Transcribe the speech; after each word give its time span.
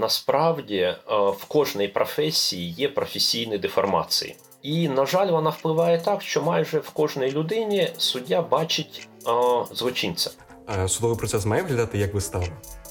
насправді 0.00 0.76
е, 0.76 0.96
в 1.08 1.44
кожній 1.48 1.88
професії 1.88 2.70
є 2.70 2.88
професійні 2.88 3.58
деформації. 3.58 4.36
І, 4.62 4.88
на 4.88 5.06
жаль, 5.06 5.30
вона 5.30 5.50
впливає 5.50 5.98
так, 5.98 6.22
що 6.22 6.42
майже 6.42 6.78
в 6.78 6.90
кожній 6.90 7.30
людині 7.30 7.88
суддя 7.98 8.42
бачить 8.42 9.08
о, 9.24 9.66
злочинця. 9.72 10.30
А 10.66 10.88
судовий 10.88 11.18
процес 11.18 11.46
має 11.46 11.62
виглядати 11.62 11.98
як 11.98 12.14
вистава? 12.14 12.46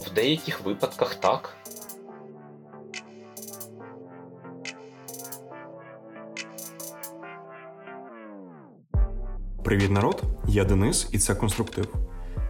В 0.06 0.14
деяких 0.14 0.62
випадках 0.62 1.16
так. 1.16 1.56
Привіт, 9.64 9.92
народ! 9.92 10.22
Я 10.48 10.64
Денис, 10.64 11.10
і 11.12 11.18
це 11.18 11.36
конструктив. 11.36 11.96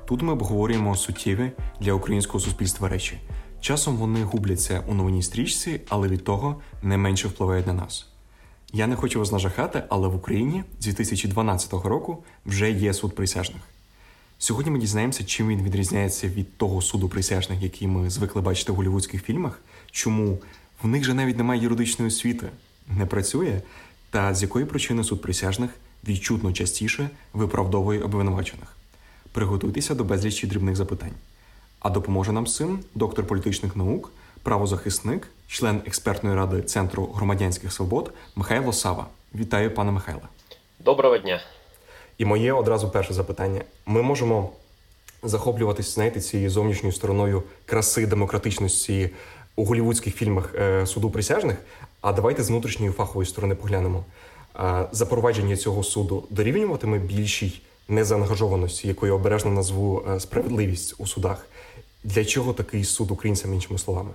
Тут 0.07 0.21
ми 0.21 0.33
обговорюємо 0.33 0.95
суттєві 0.95 1.51
для 1.79 1.93
українського 1.93 2.39
суспільства 2.39 2.89
речі. 2.89 3.19
Часом 3.61 3.97
вони 3.97 4.23
губляться 4.23 4.83
у 4.87 4.93
новинній 4.93 5.23
стрічці, 5.23 5.81
але 5.89 6.07
від 6.07 6.23
того 6.23 6.61
не 6.83 6.97
менше 6.97 7.27
впливають 7.27 7.67
на 7.67 7.73
нас. 7.73 8.07
Я 8.73 8.87
не 8.87 8.95
хочу 8.95 9.19
вас 9.19 9.31
нажахати, 9.31 9.83
але 9.89 10.07
в 10.07 10.15
Україні 10.15 10.63
з 10.79 10.85
2012 10.85 11.73
року 11.73 12.23
вже 12.45 12.71
є 12.71 12.93
суд 12.93 13.15
присяжних. 13.15 13.61
Сьогодні 14.37 14.71
ми 14.71 14.79
дізнаємося, 14.79 15.23
чим 15.23 15.47
він 15.47 15.63
відрізняється 15.63 16.27
від 16.27 16.57
того 16.57 16.81
суду 16.81 17.09
присяжних, 17.09 17.61
який 17.61 17.87
ми 17.87 18.09
звикли 18.09 18.41
бачити 18.41 18.71
в 18.71 18.75
голівудських 18.75 19.23
фільмах, 19.23 19.61
чому 19.91 20.37
в 20.83 20.87
них 20.87 21.03
же 21.03 21.13
навіть 21.13 21.37
немає 21.37 21.61
юридичної 21.61 22.07
освіти, 22.07 22.47
не 22.87 23.05
працює, 23.05 23.61
та 24.09 24.33
з 24.33 24.41
якої 24.41 24.65
причини 24.65 25.03
суд 25.03 25.21
присяжних 25.21 25.71
відчутно 26.07 26.53
частіше 26.53 27.09
виправдовує 27.33 28.01
обвинувачених. 28.01 28.77
Приготуйтеся 29.31 29.95
до 29.95 30.03
безлічі 30.03 30.47
дрібних 30.47 30.75
запитань. 30.75 31.13
А 31.79 31.89
допоможе 31.89 32.31
нам 32.31 32.45
цим 32.45 32.79
доктор 32.95 33.27
політичних 33.27 33.75
наук, 33.75 34.11
правозахисник, 34.43 35.27
член 35.47 35.81
експертної 35.87 36.35
ради 36.35 36.61
Центру 36.61 37.05
громадянських 37.05 37.73
свобод 37.73 38.13
Михайло 38.35 38.73
Сава. 38.73 39.05
Вітаю, 39.35 39.73
пане 39.73 39.91
Михайле. 39.91 40.21
Доброго 40.79 41.17
дня. 41.17 41.41
І 42.17 42.25
моє 42.25 42.53
одразу 42.53 42.89
перше 42.89 43.13
запитання: 43.13 43.61
ми 43.85 44.01
можемо 44.01 44.49
захоплюватись, 45.23 45.95
знаєте, 45.95 46.21
цією 46.21 46.49
зовнішньою 46.49 46.93
стороною 46.93 47.43
краси 47.65 48.05
демократичності 48.05 49.09
у 49.55 49.65
голівудських 49.65 50.15
фільмах 50.15 50.55
е, 50.55 50.85
суду 50.85 51.09
присяжних. 51.09 51.57
А 52.01 52.13
давайте 52.13 52.43
з 52.43 52.49
внутрішньої 52.49 52.91
фахової 52.91 53.27
сторони 53.27 53.55
поглянемо. 53.55 54.03
Запровадження 54.91 55.57
цього 55.57 55.83
суду 55.83 56.23
дорівнюватиме 56.29 56.97
більшій 56.97 57.61
незаангажованості, 57.87 58.87
якою 58.87 59.15
обережно 59.15 59.51
назву 59.51 60.05
е, 60.09 60.19
справедливість 60.19 60.95
у 60.97 61.07
судах. 61.07 61.45
Для 62.03 62.25
чого 62.25 62.53
такий 62.53 62.83
суд 62.83 63.11
українцям, 63.11 63.53
іншими 63.53 63.79
словами? 63.79 64.13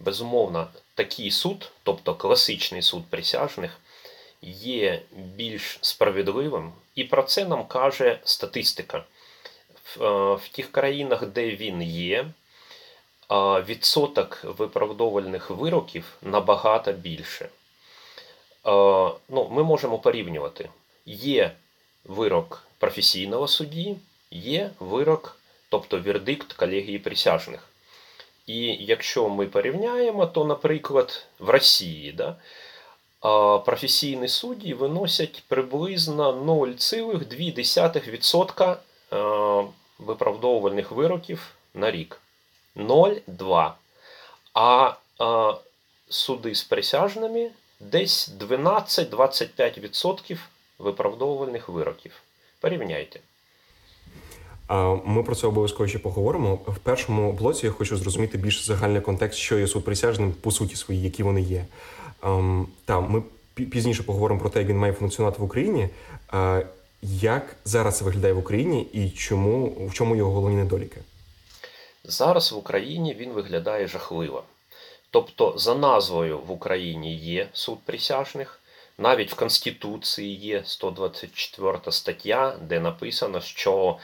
Безумовно, 0.00 0.68
такий 0.94 1.30
суд, 1.30 1.72
тобто 1.82 2.14
класичний 2.14 2.82
суд 2.82 3.04
присяжних, 3.10 3.76
є 4.42 5.02
більш 5.16 5.78
справедливим, 5.80 6.72
і 6.94 7.04
про 7.04 7.22
це 7.22 7.44
нам 7.44 7.66
каже 7.66 8.18
статистика. 8.24 9.04
В, 9.84 10.02
е, 10.02 10.34
в 10.34 10.48
тих 10.48 10.72
країнах, 10.72 11.26
де 11.26 11.50
він 11.50 11.82
є, 11.82 12.26
відсоток 13.68 14.44
виправдовувальних 14.44 15.50
вироків 15.50 16.04
набагато 16.22 16.92
більше. 16.92 17.44
Е, 17.44 17.50
ну, 19.28 19.48
Ми 19.50 19.64
можемо 19.64 19.98
порівнювати. 19.98 20.70
Є 21.06 21.52
вирок 22.04 22.62
професійного 22.78 23.48
судді, 23.48 23.96
є 24.30 24.70
вирок, 24.80 25.37
тобто 25.68 26.00
вердикт 26.00 26.52
колегії 26.52 26.98
присяжних. 26.98 27.68
І 28.46 28.76
якщо 28.80 29.28
ми 29.28 29.46
порівняємо, 29.46 30.26
то, 30.26 30.44
наприклад, 30.44 31.26
в 31.38 31.50
Росії 31.50 32.12
да, 32.12 32.36
професійні 33.58 34.28
судді 34.28 34.74
виносять 34.74 35.42
приблизно 35.48 36.32
0,2% 36.32 38.76
е, 39.12 39.64
виправдовувальних 39.98 40.90
вироків 40.90 41.54
на 41.74 41.90
рік. 41.90 42.20
0,2. 42.76 43.72
А 44.54 44.92
суди 46.08 46.54
з 46.54 46.62
присяжними 46.62 47.50
десь 47.80 48.30
12-25% 48.40 50.38
виправдовувальних 50.78 51.68
вироків. 51.68 52.22
Порівняйте. 52.60 53.20
Ми 55.04 55.22
про 55.22 55.34
це 55.34 55.46
обов'язково 55.46 55.88
ще 55.88 55.98
поговоримо. 55.98 56.54
В 56.54 56.78
першому 56.78 57.32
блоці 57.32 57.66
я 57.66 57.72
хочу 57.72 57.96
зрозуміти 57.96 58.38
більш 58.38 58.66
загальний 58.66 59.00
контекст, 59.00 59.38
що 59.38 59.58
є 59.58 59.66
суд 59.66 59.84
присяжним 59.84 60.32
по 60.32 60.50
суті 60.50 60.76
свої, 60.76 61.02
які 61.02 61.22
вони 61.22 61.40
є. 61.40 61.64
Та 62.84 63.00
ми 63.00 63.22
пізніше 63.54 64.02
поговоримо 64.02 64.40
про 64.40 64.50
те, 64.50 64.58
як 64.58 64.68
він 64.68 64.78
має 64.78 64.92
функціонувати 64.92 65.42
в 65.42 65.44
Україні. 65.44 65.88
Як 67.02 67.56
зараз 67.64 67.98
це 67.98 68.04
виглядає 68.04 68.32
в 68.32 68.38
Україні 68.38 68.82
і 68.92 69.10
чому 69.10 69.66
в 69.88 69.92
чому 69.92 70.16
його 70.16 70.32
головні 70.32 70.56
недоліки? 70.56 71.00
Зараз 72.04 72.52
в 72.52 72.56
Україні 72.56 73.14
він 73.14 73.32
виглядає 73.32 73.86
жахливо. 73.86 74.42
Тобто, 75.10 75.54
за 75.56 75.74
назвою 75.74 76.38
в 76.38 76.50
Україні 76.50 77.16
є 77.16 77.48
суд 77.52 77.78
присяжних, 77.84 78.60
навіть 78.98 79.32
в 79.32 79.36
Конституції 79.36 80.36
є 80.36 80.62
124 80.64 81.78
стаття, 81.90 82.56
де 82.62 82.80
написано, 82.80 83.40
що 83.40 83.96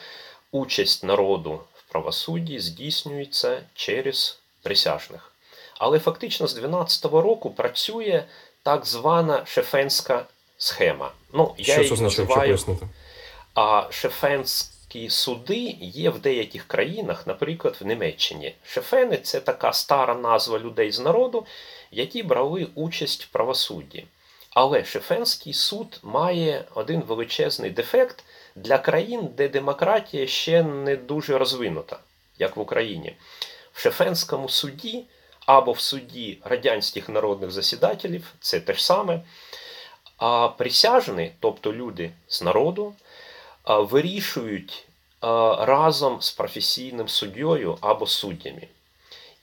участь 0.54 1.04
народу 1.04 1.60
в 1.74 1.92
правосудді 1.92 2.58
здійснюється 2.58 3.62
через 3.74 4.38
присяжних. 4.62 5.32
Але 5.78 5.98
фактично 5.98 6.46
з 6.46 6.54
2012 6.54 7.04
року 7.04 7.50
працює 7.50 8.24
так 8.62 8.86
звана 8.86 9.46
шефенська 9.46 10.26
схема. 10.58 11.12
Ну, 11.32 11.54
я 11.58 11.74
Що 11.74 11.84
це 11.84 11.92
означає? 11.94 12.48
називаю, 12.48 12.78
А 13.54 13.86
шефенські 13.90 15.10
суди 15.10 15.76
є 15.80 16.10
в 16.10 16.18
деяких 16.18 16.66
країнах, 16.66 17.26
наприклад, 17.26 17.76
в 17.80 17.86
Німеччині. 17.86 18.54
Шефени 18.64 19.16
це 19.16 19.40
така 19.40 19.72
стара 19.72 20.14
назва 20.14 20.58
людей 20.58 20.92
з 20.92 21.00
народу, 21.00 21.46
які 21.90 22.22
брали 22.22 22.66
участь 22.74 23.24
в 23.24 23.28
правосудді. 23.28 24.04
Але 24.50 24.84
Шефенський 24.84 25.52
суд 25.52 26.00
має 26.02 26.64
один 26.74 27.00
величезний 27.00 27.70
дефект 27.70 28.24
для 28.56 28.78
країн, 28.78 29.28
де 29.36 29.48
демократія 29.48 30.26
ще 30.26 30.62
не 30.62 30.96
дуже 30.96 31.38
розвинута, 31.38 31.98
як 32.38 32.56
в 32.56 32.60
Україні. 32.60 33.16
В 33.72 33.80
Шефенському 33.80 34.48
суді 34.48 35.04
або 35.46 35.72
в 35.72 35.80
суді 35.80 36.38
радянських 36.44 37.08
народних 37.08 37.50
засідателів 37.50 38.32
це 38.40 38.60
те 38.60 38.74
ж 38.74 38.86
саме. 38.86 39.20
А 40.16 40.48
присяжні, 40.48 41.32
тобто 41.40 41.72
люди 41.72 42.10
з 42.28 42.42
народу, 42.42 42.94
вирішують 43.66 44.86
разом 45.58 46.22
з 46.22 46.30
професійним 46.30 47.08
суддєю 47.08 47.78
або 47.80 48.06
суддями. 48.06 48.68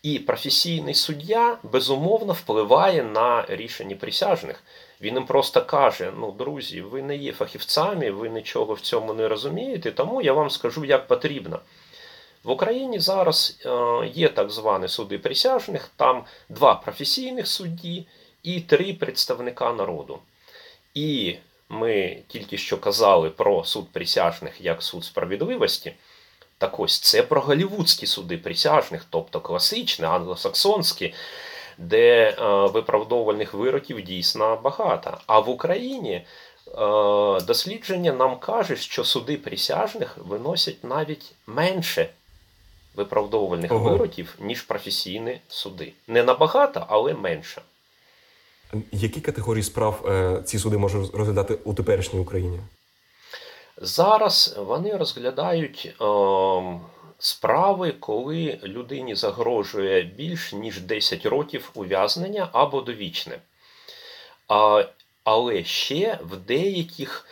І 0.04 0.20
професійний 0.20 0.94
суддя 0.94 1.58
безумовно 1.64 2.34
впливає 2.34 3.04
на 3.04 3.46
рішення 3.50 3.96
присяжних. 3.96 4.64
Він 5.02 5.16
їм 5.16 5.26
просто 5.26 5.66
каже: 5.66 6.12
ну, 6.18 6.32
друзі, 6.32 6.82
ви 6.82 7.02
не 7.02 7.16
є 7.16 7.32
фахівцями, 7.32 8.12
ви 8.12 8.30
нічого 8.30 8.74
в 8.74 8.80
цьому 8.80 9.14
не 9.14 9.28
розумієте, 9.28 9.92
тому 9.92 10.22
я 10.22 10.34
вам 10.34 10.50
скажу, 10.50 10.86
як 10.86 11.08
потрібно. 11.08 11.60
В 12.44 12.50
Україні 12.50 13.00
зараз 13.00 13.60
е, 13.66 13.70
є 14.14 14.30
так 14.30 14.50
звані 14.50 14.88
суди 14.88 15.18
присяжних, 15.18 15.92
там 15.96 16.24
два 16.50 16.76
професійних 16.76 17.48
судді 17.48 18.06
і 18.44 18.62
три 18.62 18.94
представника 18.94 19.74
народу. 19.74 20.20
І 20.94 21.36
ми 21.70 22.18
тільки 22.28 22.58
що 22.58 22.78
казали 22.78 23.30
про 23.30 23.64
суд 23.64 23.90
присяжних 23.92 24.62
як 24.62 24.84
суд 24.84 25.06
справедливості. 25.06 25.94
Так 26.58 26.80
ось 26.80 27.00
це 27.00 27.24
про 27.24 27.42
голівудські 27.42 28.08
суди 28.08 28.38
присяжних, 28.38 29.06
тобто 29.10 29.42
класичні, 29.42 30.06
англосаксонські, 30.06 31.14
де 31.82 32.30
е, 32.30 32.36
виправдовувальних 32.68 33.54
вироків 33.54 34.02
дійсно 34.02 34.60
багато. 34.64 35.18
А 35.28 35.40
в 35.40 35.50
Україні 35.50 36.14
е, 36.14 36.26
дослідження 37.42 38.14
нам 38.14 38.40
каже, 38.40 38.76
що 38.76 39.04
суди 39.04 39.38
присяжних 39.38 40.18
виносять 40.18 40.84
навіть 40.84 41.32
менше 41.48 42.10
виправдовувальних 42.96 43.72
Ого. 43.72 43.90
вироків, 43.90 44.36
ніж 44.40 44.62
професійні 44.62 45.42
суди. 45.48 45.94
Не 46.08 46.24
набагато, 46.24 46.86
але 46.88 47.14
менше. 47.14 47.62
Які 48.92 49.22
категорії 49.22 49.64
справ 49.64 50.06
е, 50.08 50.42
ці 50.46 50.60
суди 50.60 50.78
можуть 50.78 51.16
розглядати 51.16 51.58
у 51.64 51.74
теперішній 51.74 52.20
Україні? 52.20 52.60
Зараз 53.78 54.56
вони 54.58 54.98
розглядають 54.98 55.96
е, 56.02 56.06
справи, 57.22 57.92
коли 57.92 58.60
людині 58.64 59.16
загрожує 59.16 60.02
більш 60.02 60.54
ніж 60.54 60.80
10 60.80 61.26
років 61.26 61.72
ув'язнення 61.74 62.50
або 62.52 62.82
довічне. 62.82 63.40
А, 64.48 64.86
Але 65.24 65.64
ще 65.64 66.20
в 66.24 66.38
деяких 66.38 67.26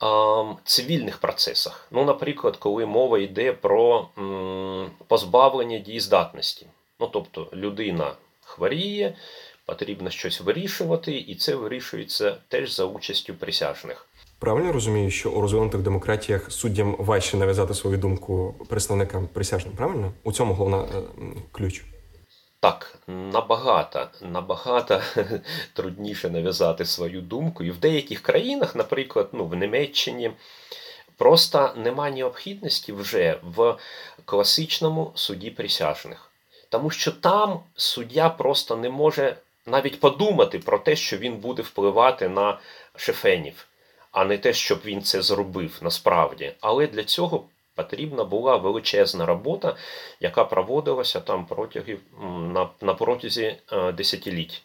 а, 0.00 0.44
цивільних 0.64 1.18
процесах. 1.18 1.88
Ну, 1.90 2.04
Наприклад, 2.04 2.56
коли 2.56 2.86
мова 2.86 3.18
йде 3.18 3.52
про 3.52 4.08
м, 4.18 4.90
позбавлення 5.06 5.78
дієздатності. 5.78 6.66
Ну, 7.00 7.06
тобто 7.06 7.48
людина 7.52 8.12
хворіє, 8.40 9.14
потрібно 9.66 10.10
щось 10.10 10.40
вирішувати, 10.40 11.12
і 11.12 11.34
це 11.34 11.54
вирішується 11.54 12.36
теж 12.48 12.70
за 12.70 12.84
участю 12.84 13.34
присяжних. 13.34 14.06
Правильно 14.44 14.72
розумію, 14.72 15.10
що 15.10 15.30
у 15.30 15.40
розвинутих 15.40 15.80
демократіях 15.80 16.52
суддям 16.52 16.96
важче 16.98 17.36
нав'язати 17.36 17.74
свою 17.74 17.98
думку 17.98 18.54
представникам 18.68 19.26
присяжним, 19.26 19.74
правильно? 19.76 20.12
У 20.24 20.32
цьому 20.32 20.54
головна 20.54 20.82
е, 20.82 21.02
ключ. 21.52 21.82
Так, 22.60 22.98
набагато 23.06 24.08
набагато 24.22 25.00
трудніше 25.72 26.30
нав'язати 26.30 26.84
свою 26.84 27.20
думку. 27.20 27.64
І 27.64 27.70
в 27.70 27.78
деяких 27.78 28.20
країнах, 28.20 28.76
наприклад, 28.76 29.28
ну, 29.32 29.46
в 29.46 29.54
Німеччині, 29.54 30.30
просто 31.16 31.70
нема 31.76 32.10
необхідності 32.10 32.92
вже 32.92 33.38
в 33.42 33.76
класичному 34.24 35.12
суді 35.14 35.50
присяжних. 35.50 36.30
Тому 36.68 36.90
що 36.90 37.12
там 37.12 37.60
суддя 37.76 38.28
просто 38.28 38.76
не 38.76 38.90
може 38.90 39.36
навіть 39.66 40.00
подумати 40.00 40.58
про 40.58 40.78
те, 40.78 40.96
що 40.96 41.16
він 41.16 41.36
буде 41.36 41.62
впливати 41.62 42.28
на 42.28 42.58
шефенів, 42.96 43.66
а 44.14 44.24
не 44.24 44.38
те, 44.38 44.52
щоб 44.52 44.80
він 44.84 45.02
це 45.02 45.22
зробив 45.22 45.78
насправді. 45.82 46.52
Але 46.60 46.86
для 46.86 47.04
цього 47.04 47.44
потрібна 47.74 48.24
була 48.24 48.56
величезна 48.56 49.26
робота, 49.26 49.76
яка 50.20 50.44
проводилася 50.44 51.20
там 51.20 51.46
протягом 51.46 51.98
на, 52.52 52.68
на 52.80 52.94
протязі 52.94 53.56
е, 53.72 53.92
десятиліть. 53.92 54.62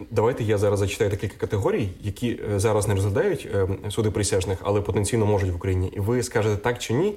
Давайте 0.00 0.44
я 0.44 0.58
зараз 0.58 0.78
зачитаю 0.78 1.10
декілька 1.10 1.36
категорій, 1.36 1.88
які 2.00 2.40
е, 2.52 2.58
зараз 2.58 2.88
не 2.88 2.94
розглядають 2.94 3.48
е, 3.54 3.68
суди 3.90 4.10
присяжних, 4.10 4.58
але 4.62 4.80
потенційно 4.80 5.26
можуть 5.26 5.50
в 5.50 5.56
Україні. 5.56 5.88
І 5.88 6.00
ви 6.00 6.22
скажете 6.22 6.56
так 6.56 6.78
чи 6.78 6.94
ні? 6.94 7.14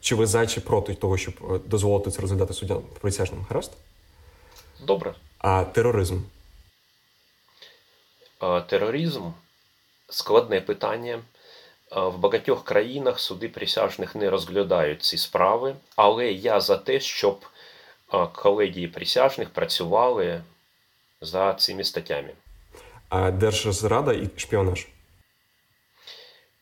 Чи 0.00 0.14
ви 0.14 0.26
за 0.26 0.46
чи 0.46 0.60
проти 0.60 0.94
того, 0.94 1.16
щоб 1.16 1.62
дозволити 1.66 2.10
це 2.10 2.20
розглядати 2.20 2.54
суддям 2.54 2.82
присяжним? 3.00 3.46
Гаразд? 3.48 3.72
Добре. 4.86 5.14
А 5.38 5.64
тероризм? 5.64 6.18
А, 8.38 8.60
тероризм 8.60 9.22
складне 10.14 10.60
питання. 10.60 11.20
В 11.90 12.18
багатьох 12.18 12.64
країнах 12.64 13.20
суди 13.20 13.48
присяжних 13.48 14.14
не 14.14 14.30
розглядають 14.30 15.02
ці 15.02 15.18
справи, 15.18 15.74
але 15.96 16.32
я 16.32 16.60
за 16.60 16.76
те, 16.76 17.00
щоб 17.00 17.46
колегії 18.32 18.88
присяжних 18.88 19.50
працювали 19.50 20.40
за 21.20 21.54
цими 21.54 21.84
статтями. 21.84 22.30
А 23.08 23.30
Держзрада 23.30 24.12
і 24.12 24.30
шпіонаж? 24.36 24.86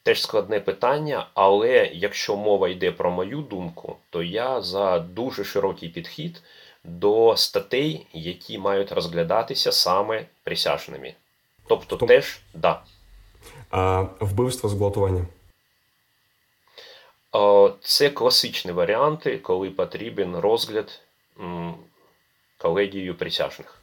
Теж 0.03 0.23
складне 0.23 0.61
питання, 0.61 1.27
але 1.35 1.91
якщо 1.93 2.37
мова 2.37 2.69
йде 2.69 2.93
про 2.93 3.11
мою 3.11 3.41
думку, 3.41 3.97
то 4.11 4.23
я 4.23 4.63
за 4.63 4.99
дуже 4.99 5.45
широкий 5.45 5.89
підхід 5.89 6.43
до 6.85 7.37
статей, 7.37 8.07
які 8.13 8.59
мають 8.59 8.93
розглядатися 8.93 9.73
саме 9.73 10.27
присяжними. 10.45 11.15
Тобто 11.69 11.97
Том... 11.97 12.09
теж 12.09 12.41
да. 12.55 12.83
А 13.71 14.07
Вбивство 14.21 14.69
зґвалтування? 14.69 15.27
Це 17.81 18.11
класичні 18.11 18.73
варіанти, 18.73 19.39
коли 19.39 19.71
потрібен 19.71 20.37
розгляд 20.37 21.01
колегією 22.59 23.15
присяжних. 23.15 23.83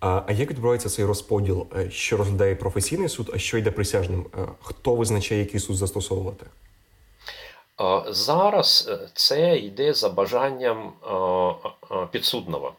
А 0.00 0.22
як 0.28 0.50
відбувається 0.50 0.88
цей 0.88 1.04
розподіл, 1.04 1.66
е, 1.76 1.90
що 1.90 2.16
розглядає 2.16 2.54
професійний 2.54 3.08
суд, 3.08 3.30
а 3.34 3.38
що 3.38 3.58
йде 3.58 3.70
присяжним? 3.70 4.26
Е, 4.38 4.48
хто 4.62 4.94
визначає, 4.94 5.40
який 5.40 5.60
суд 5.60 5.76
застосовувати? 5.76 6.46
Зараз 8.08 8.88
е, 8.90 9.08
це 9.14 9.58
йде 9.58 9.94
за 9.94 10.08
бажанням 10.08 10.92
підсудного. 12.10 12.72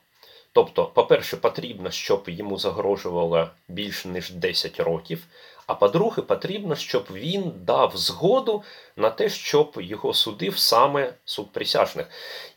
Тобто, 0.53 0.85
по-перше, 0.85 1.37
потрібно, 1.37 1.91
щоб 1.91 2.23
йому 2.27 2.57
загрожувало 2.57 3.47
більше 3.67 4.09
ніж 4.09 4.31
10 4.31 4.79
років. 4.79 5.23
А 5.67 5.75
по-друге, 5.75 6.21
потрібно, 6.21 6.75
щоб 6.75 7.07
він 7.11 7.51
дав 7.55 7.97
згоду 7.97 8.63
на 8.95 9.09
те, 9.09 9.29
щоб 9.29 9.73
його 9.77 10.13
судив 10.13 10.57
саме 10.57 11.13
суд 11.25 11.51
присяжних. 11.51 12.07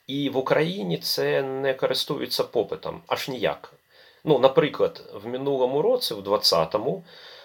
І 0.06 0.30
в 0.30 0.36
Україні 0.36 0.98
це 0.98 1.42
не 1.42 1.74
користується 1.74 2.44
попитом 2.44 3.02
аж 3.06 3.28
ніяк. 3.28 3.72
Ну, 4.24 4.38
Наприклад, 4.38 5.02
в 5.24 5.28
минулому 5.28 5.82
році, 5.82 6.14
в 6.14 6.18
20-му, 6.18 7.04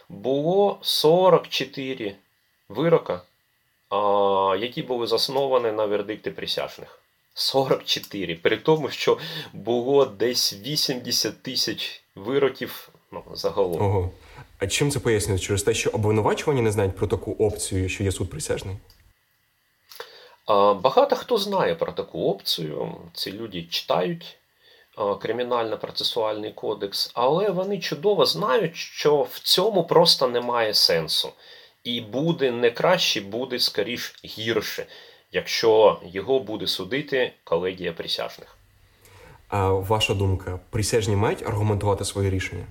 було 0.09 0.79
44 0.81 2.15
вирока, 2.69 3.21
які 4.59 4.81
були 4.81 5.07
засновані 5.07 5.71
на 5.71 5.85
вердикти 5.85 6.31
присяжних. 6.31 6.99
44. 7.33 8.35
При 8.35 8.57
тому, 8.57 8.89
що 8.89 9.17
було 9.53 10.05
десь 10.05 10.53
80 10.53 11.43
тисяч 11.43 12.03
вироків 12.15 12.89
ну, 13.11 13.23
загалом. 13.33 13.81
Ого. 13.81 14.11
А 14.59 14.67
чим 14.67 14.91
це 14.91 14.99
пояснюється? 14.99 15.47
Через 15.47 15.63
те, 15.63 15.73
що 15.73 15.89
обвинувачувані 15.89 16.61
не 16.61 16.71
знають 16.71 16.95
про 16.95 17.07
таку 17.07 17.31
опцію, 17.31 17.89
що 17.89 18.03
є 18.03 18.11
суд 18.11 18.29
присяжний? 18.29 18.75
Багато 20.83 21.15
хто 21.15 21.37
знає 21.37 21.75
про 21.75 21.91
таку 21.91 22.31
опцію. 22.31 22.95
Ці 23.13 23.31
люди 23.31 23.63
читають 23.63 24.37
кримінально-процесуальний 24.97 26.53
кодекс, 26.53 27.11
але 27.13 27.49
вони 27.49 27.79
чудово 27.79 28.25
знають, 28.25 28.75
що 28.75 29.21
в 29.21 29.39
цьому 29.39 29.83
просто 29.83 30.27
немає 30.27 30.73
сенсу. 30.73 31.29
І 31.83 32.01
буде 32.01 32.51
не 32.51 32.71
краще, 32.71 33.21
буде 33.21 33.59
скоріш 33.59 34.15
гірше, 34.25 34.85
якщо 35.31 36.01
його 36.05 36.39
буде 36.39 36.67
судити 36.67 37.33
колегія 37.43 37.93
присяжних. 37.93 38.57
А 39.47 39.69
ваша 39.71 40.13
думка, 40.13 40.59
присяжні 40.69 41.15
мають 41.15 41.47
аргументувати 41.47 42.05
своє 42.05 42.29
рішення? 42.29 42.65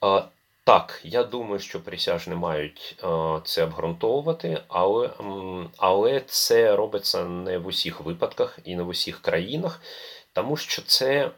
А, 0.00 0.22
Так, 0.68 1.00
я 1.04 1.24
думаю, 1.24 1.60
що 1.60 1.80
присяжні 1.80 2.34
мають 2.34 2.96
а, 3.02 3.40
це 3.44 3.64
обґрунтовувати, 3.64 4.60
але, 4.68 5.10
але 5.76 6.22
це 6.26 6.76
робиться 6.76 7.24
не 7.24 7.58
в 7.58 7.66
усіх 7.66 8.00
випадках 8.00 8.58
і 8.64 8.76
не 8.76 8.82
в 8.82 8.88
усіх 8.88 9.22
країнах, 9.22 9.80
тому 10.32 10.56
що 10.56 10.82
це 10.82 11.30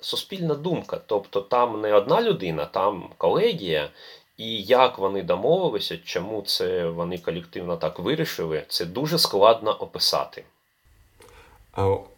суспільна 0.00 0.54
думка. 0.54 1.00
Тобто 1.06 1.40
там 1.40 1.80
не 1.80 1.94
одна 1.94 2.22
людина, 2.22 2.64
там 2.64 3.08
колегія. 3.18 3.90
І 4.36 4.62
як 4.62 4.98
вони 4.98 5.22
домовилися, 5.22 5.98
чому 6.04 6.42
це 6.42 6.86
вони 6.86 7.18
колективно 7.18 7.76
так 7.76 7.98
вирішили, 7.98 8.64
це 8.68 8.84
дуже 8.84 9.18
складно 9.18 9.70
описати. 9.70 10.44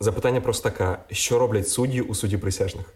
Запитання 0.01 0.41
просто 0.41 0.71
таке: 0.71 0.99
що 1.11 1.39
роблять 1.39 1.69
судді 1.69 2.01
у 2.01 2.15
суді 2.15 2.37
присяжних? 2.37 2.87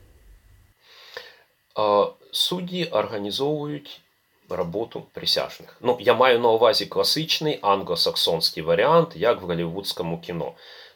Судді 2.33 2.85
організовують 2.85 4.01
роботу 4.49 5.03
присяжних. 5.13 5.77
Ну, 5.81 5.97
я 6.01 6.15
маю 6.15 6.41
на 6.41 6.49
увазі 6.49 6.87
класичний 6.87 7.59
англосаксонський 7.63 8.63
варіант, 8.63 9.13
як 9.17 9.43
в 9.43 9.45
голівудському 9.45 10.21
кіно. 10.21 10.53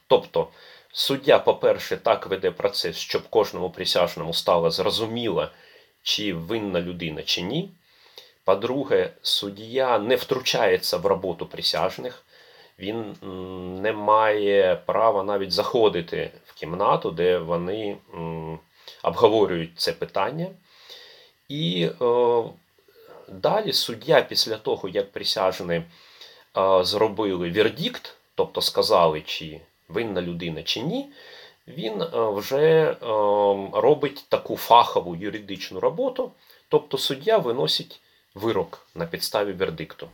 Тобто, 0.06 0.48
суддя, 0.92 1.38
по-перше, 1.38 1.96
так 1.96 2.26
веде 2.26 2.50
процес, 2.50 2.96
щоб 2.96 3.28
кожному 3.28 3.70
присяжному 3.70 4.34
стало 4.34 4.70
зрозуміло, 4.70 5.48
чи 6.02 6.34
винна 6.34 6.80
людина, 6.80 7.22
чи 7.22 7.42
ні. 7.42 7.70
По-друге, 8.44 9.12
суддя 9.22 9.98
не 9.98 10.16
втручається 10.16 10.96
в 10.96 11.06
роботу 11.06 11.46
присяжних, 11.46 12.24
він 12.78 13.16
не 13.82 13.92
має 13.92 14.76
права 14.86 15.24
навіть 15.24 15.52
заходити 15.52 16.30
в 16.46 16.54
кімнату, 16.54 17.10
де 17.10 17.38
вони 17.38 17.96
обговорюють 19.02 19.72
це 19.76 19.92
питання. 19.92 20.46
І 21.52 21.90
е, 22.02 22.42
далі 23.28 23.72
суддя, 23.72 24.22
після 24.22 24.56
того, 24.56 24.88
як 24.88 25.12
присяжні 25.12 25.74
е, 25.74 25.84
зробили 26.84 27.50
вердикт, 27.50 28.14
тобто 28.34 28.60
сказали, 28.60 29.20
чи 29.20 29.60
винна 29.88 30.22
людина, 30.22 30.62
чи 30.62 30.80
ні, 30.80 31.08
він 31.68 32.02
е, 32.02 32.08
вже 32.12 32.60
е, 32.82 32.96
робить 33.72 34.24
таку 34.28 34.56
фахову 34.56 35.16
юридичну 35.16 35.80
роботу, 35.80 36.30
тобто 36.68 36.98
суддя 36.98 37.38
виносить 37.38 38.00
вирок 38.34 38.86
на 38.94 39.06
підставі 39.06 39.52
вердикту. 39.52 40.08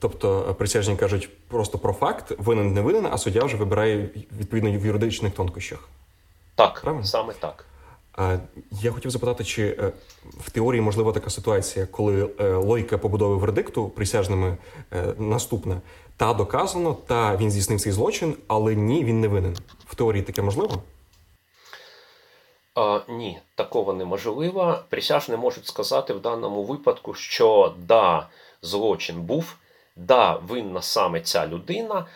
Тобто 0.00 0.54
присяжні 0.58 0.96
кажуть 0.96 1.28
просто 1.48 1.78
про 1.78 1.92
факт, 1.92 2.32
винен 2.38 2.72
не 2.72 2.80
винен, 2.80 3.06
а 3.06 3.18
суддя 3.18 3.44
вже 3.44 3.56
вибирає 3.56 3.96
відповідно 4.38 4.70
в 4.70 4.86
юридичних 4.86 5.34
тонкощах. 5.34 5.88
Так, 6.54 6.80
Правильно? 6.80 7.04
саме 7.06 7.32
так. 7.32 7.66
Я 8.70 8.90
хотів 8.90 9.10
запитати, 9.10 9.44
чи 9.44 9.66
е, 9.66 9.92
в 10.40 10.50
теорії 10.50 10.80
можлива 10.80 11.12
така 11.12 11.30
ситуація, 11.30 11.86
коли 11.86 12.30
е, 12.40 12.54
логіка 12.54 12.98
побудови 12.98 13.36
вердикту 13.36 13.88
присяжними 13.88 14.56
е, 14.92 15.14
наступна: 15.18 15.80
та 16.16 16.34
доказано, 16.34 16.96
та 17.06 17.36
він 17.36 17.50
здійснив 17.50 17.80
цей 17.80 17.92
злочин, 17.92 18.36
але 18.48 18.74
ні, 18.74 19.04
він 19.04 19.20
не 19.20 19.28
винен. 19.28 19.56
В 19.86 19.94
теорії 19.94 20.22
таке 20.22 20.42
можливо? 20.42 20.82
А, 22.74 23.00
Ні, 23.08 23.38
такого 23.54 23.92
неможливо. 23.92 24.78
Присяжні 24.88 25.36
можуть 25.36 25.66
сказати 25.66 26.12
в 26.12 26.20
даному 26.20 26.64
випадку, 26.64 27.14
що 27.14 27.74
да, 27.78 28.28
злочин 28.62 29.22
був, 29.22 29.56
да, 29.96 30.36
винна 30.36 30.82
саме 30.82 31.20
ця 31.20 31.46
людина, 31.46 32.06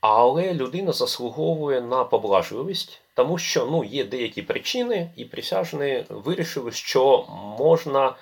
Але 0.00 0.54
людина 0.54 0.92
заслуговує 0.92 1.80
на 1.80 2.04
поблажливість, 2.04 3.00
тому 3.18 3.38
що 3.38 3.66
ну, 3.66 3.84
є 3.84 4.04
деякі 4.04 4.42
причини, 4.42 5.10
і 5.16 5.24
присяжні 5.24 6.04
вирішили, 6.08 6.72
що 6.72 7.26
можна, 7.58 8.14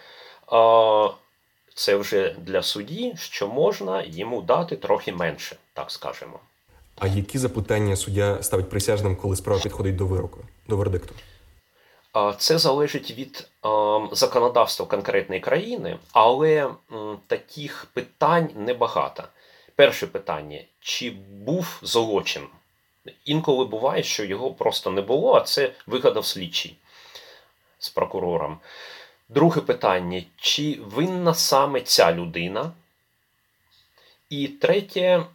це 1.75 1.97
вже 1.97 2.35
для 2.39 2.63
судді, 2.63 3.15
що 3.19 3.49
можна 3.49 4.05
йому 4.07 4.43
дати 4.43 4.77
трохи 4.77 5.13
менше, 5.13 5.57
так 5.73 5.91
скажемо. 5.91 6.41
А 6.99 7.07
які 7.07 7.39
запитання 7.39 7.97
суддя 7.97 8.43
ставить 8.43 8.71
присяжним, 8.71 9.17
коли 9.17 9.37
справа 9.37 9.61
підходить 9.63 9.97
до 9.97 10.07
вироку, 10.07 10.41
до 10.69 10.77
вердикту? 10.77 11.15
Це 12.39 12.59
залежить 12.59 13.11
від 13.11 13.49
законодавства 14.13 14.87
конкретної 14.87 15.41
країни, 15.41 15.99
але 16.13 16.71
таких 17.27 17.87
питань 17.93 18.49
небагато. 18.55 19.25
Перше 19.75 20.07
питання: 20.07 20.61
чи 20.81 21.11
був 21.31 21.79
злочин? 21.83 22.43
Інколи 23.25 23.65
буває, 23.65 24.03
що 24.03 24.25
його 24.25 24.55
просто 24.55 24.91
не 24.91 25.03
було, 25.03 25.35
а 25.35 25.41
це 25.41 25.73
вигадав 25.87 26.27
слідчий 26.27 26.77
з 27.79 27.89
прокурором. 27.89 28.59
Друге 29.29 29.61
питання: 29.61 30.23
чи 30.37 30.79
винна 30.83 31.35
саме 31.35 31.81
ця 31.81 32.13
людина? 32.13 32.73
І 34.31 34.49
третє, 34.49 35.27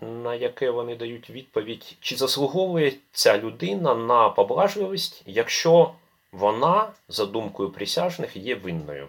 на 0.00 0.34
яке 0.34 0.70
вони 0.70 0.96
дають 0.96 1.30
відповідь, 1.30 1.96
чи 2.00 2.16
заслуговує 2.16 2.92
ця 3.12 3.38
людина 3.38 3.94
на 3.94 4.28
поблажливість, 4.28 5.22
якщо 5.26 5.92
вона, 6.32 6.92
за 7.08 7.26
думкою 7.26 7.70
присяжних, 7.70 8.36
є 8.36 8.54
винною. 8.54 9.08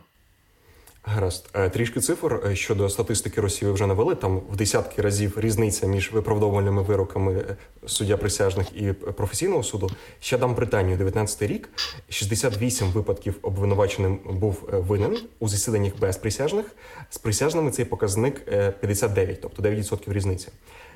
Гаразд, 1.09 1.49
е, 1.53 1.69
трішки 1.69 1.99
цифр 1.99 2.41
е, 2.45 2.55
щодо 2.55 2.89
статистики 2.89 3.41
Росії 3.41 3.71
вже 3.71 3.87
навели. 3.87 4.15
Там 4.15 4.39
в 4.39 4.55
десятки 4.55 5.01
разів 5.01 5.39
різниця 5.39 5.87
між 5.87 6.11
виправдовувальними 6.11 6.81
вироками 6.81 7.33
е, 7.33 7.57
суддя 7.85 8.17
присяжних 8.17 8.67
і 8.75 8.93
професійного 8.93 9.63
суду. 9.63 9.89
Ще 10.19 10.37
дам 10.37 10.55
Британію 10.55 10.97
19 10.97 11.41
рік. 11.41 11.69
68 12.09 12.91
випадків 12.91 13.35
обвинуваченим 13.41 14.19
був 14.25 14.69
винен 14.71 15.17
у 15.39 15.47
засіданнях 15.47 15.93
без 15.99 16.17
присяжних. 16.17 16.65
З 17.09 17.17
присяжними 17.17 17.71
цей 17.71 17.85
показник 17.85 18.45
59, 18.79 19.41
тобто 19.41 19.63
9% 19.63 20.13
різниця. 20.13 20.51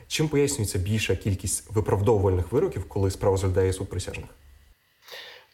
Чим 0.08 0.28
пояснюється 0.28 0.80
більша 0.80 1.16
кількість 1.16 1.72
виправдовувальних 1.72 2.52
вироків, 2.52 2.84
коли 2.88 3.12
справа 3.12 3.34
розглядає 3.34 3.74
суд 3.74 3.90
присяжних? 3.90 4.30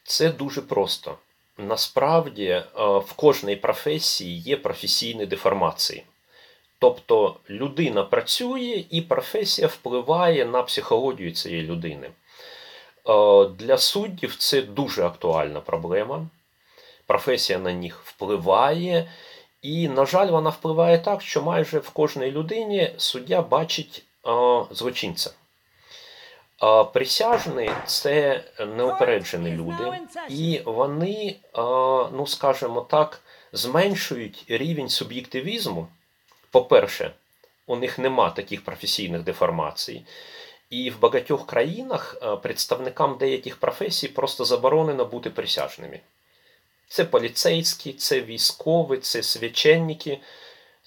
Це 0.04 0.30
дуже 0.30 0.62
просто. 0.62 1.16
Насправді 1.58 2.46
е, 2.46 2.64
в 2.78 3.14
кожній 3.16 3.56
професії 3.56 4.40
є 4.40 4.58
професійні 4.58 5.26
деформації. 5.26 6.04
Тобто 6.80 7.36
людина 7.50 8.04
працює 8.04 8.84
і 8.90 9.02
професія 9.02 9.68
впливає 9.68 10.46
на 10.46 10.64
психологію 10.64 11.32
цієї 11.32 11.64
людини. 11.64 12.08
Е, 12.08 13.46
для 13.46 13.78
суддів 13.78 14.36
це 14.36 14.62
дуже 14.62 15.04
актуальна 15.06 15.62
проблема. 15.62 16.28
Професія 17.06 17.60
на 17.60 17.74
них 17.74 18.02
впливає, 18.04 19.12
і, 19.62 19.88
на 19.88 20.06
жаль, 20.06 20.28
вона 20.28 20.50
впливає 20.50 20.98
так, 20.98 21.22
що 21.22 21.42
майже 21.42 21.80
в 21.80 21.90
кожній 21.90 22.32
людині 22.32 22.94
суддя 22.98 23.42
бачить 23.42 24.04
е, 24.28 24.30
злочинця. 24.72 25.32
Присяжні 26.94 27.72
це 27.86 28.44
неупереджені 28.60 29.52
люди, 29.52 30.00
і 30.30 30.62
вони, 30.66 31.36
ну 32.14 32.26
скажімо 32.28 32.82
так, 32.82 33.22
зменшують 33.54 34.46
рівень 34.48 34.90
суб'єктивізму. 34.90 35.88
По-перше, 36.52 37.12
у 37.68 37.76
них 37.76 38.00
нема 38.00 38.30
таких 38.30 38.64
професійних 38.64 39.24
деформацій. 39.24 40.06
І 40.70 40.90
в 40.90 41.00
багатьох 41.00 41.48
країнах 41.48 42.22
представникам 42.42 43.18
деяких 43.20 43.58
професій 43.58 44.08
просто 44.08 44.46
заборонено 44.46 45.06
бути 45.06 45.30
присяжними. 45.30 46.00
Це 46.88 47.06
поліцейські, 47.06 47.94
це 47.94 48.22
військові, 48.22 48.98
це 48.98 49.24
священники– 49.24 50.20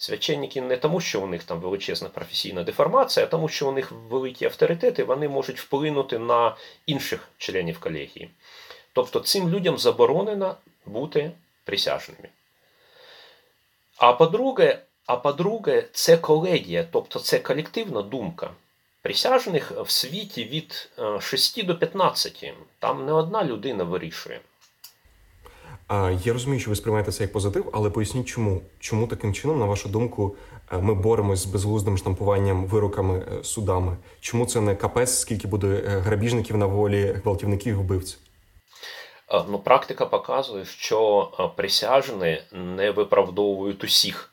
Священники 0.02 0.60
не 0.60 0.76
тому, 0.76 1.00
що 1.00 1.20
у 1.20 1.26
них 1.26 1.44
там 1.44 1.60
величезна 1.60 2.08
професійна 2.08 2.62
деформація, 2.62 3.26
а 3.26 3.28
тому, 3.28 3.48
що 3.48 3.68
у 3.68 3.72
них 3.72 3.92
великі 3.92 4.46
авторитети, 4.46 5.04
вони 5.04 5.28
можуть 5.28 5.60
вплинути 5.60 6.18
на 6.18 6.56
інших 6.86 7.28
членів 7.38 7.80
колегії. 7.80 8.30
Тобто 8.92 9.20
цим 9.20 9.48
людям 9.48 9.78
заборонено 9.78 10.56
бути 10.86 11.30
присяжними. 11.64 12.28
А 13.96 14.12
по-друге, 14.12 14.78
а 15.06 15.16
по-друге, 15.16 15.84
це 15.92 16.16
колегія, 16.16 16.86
тобто 16.92 17.18
це 17.18 17.38
колективна 17.38 18.02
думка. 18.02 18.50
Присяжних 19.02 19.70
в 19.70 19.90
світі 19.90 20.44
від 20.44 20.90
6 21.20 21.58
е, 21.58 21.62
до 21.62 21.78
15. 21.78 22.52
Там 22.78 23.06
не 23.06 23.12
одна 23.12 23.44
людина 23.44 23.84
вирішує. 23.84 24.40
Я 26.24 26.32
розумію, 26.32 26.60
що 26.60 26.70
ви 26.70 26.76
сприймаєте 26.76 27.12
це 27.12 27.22
як 27.24 27.32
позитив, 27.32 27.68
але 27.72 27.90
поясніть, 27.90 28.26
чому 28.26 28.62
чому 28.78 29.06
таким 29.06 29.34
чином, 29.34 29.58
на 29.58 29.64
вашу 29.64 29.88
думку, 29.88 30.36
е, 30.72 30.78
ми 30.78 30.94
боремось 30.94 31.38
з 31.38 31.46
безглуздим 31.46 31.98
штампуванням 31.98 32.66
вироками 32.66 33.18
е, 33.18 33.44
судами? 33.44 33.96
Чому 34.20 34.46
це 34.46 34.60
не 34.60 34.74
капець, 34.74 35.18
скільки 35.18 35.48
буде 35.48 35.66
е, 35.66 35.98
грабіжників 35.98 36.56
на 36.56 36.66
волі, 36.66 37.16
гвалтівників, 37.24 37.78
вбивців? 37.78 38.18
Ну, 39.48 39.58
практика 39.58 40.06
показує, 40.06 40.64
що 40.64 41.30
присяжні 41.56 42.42
не 42.52 42.90
виправдовують 42.90 43.84
усіх 43.84 44.29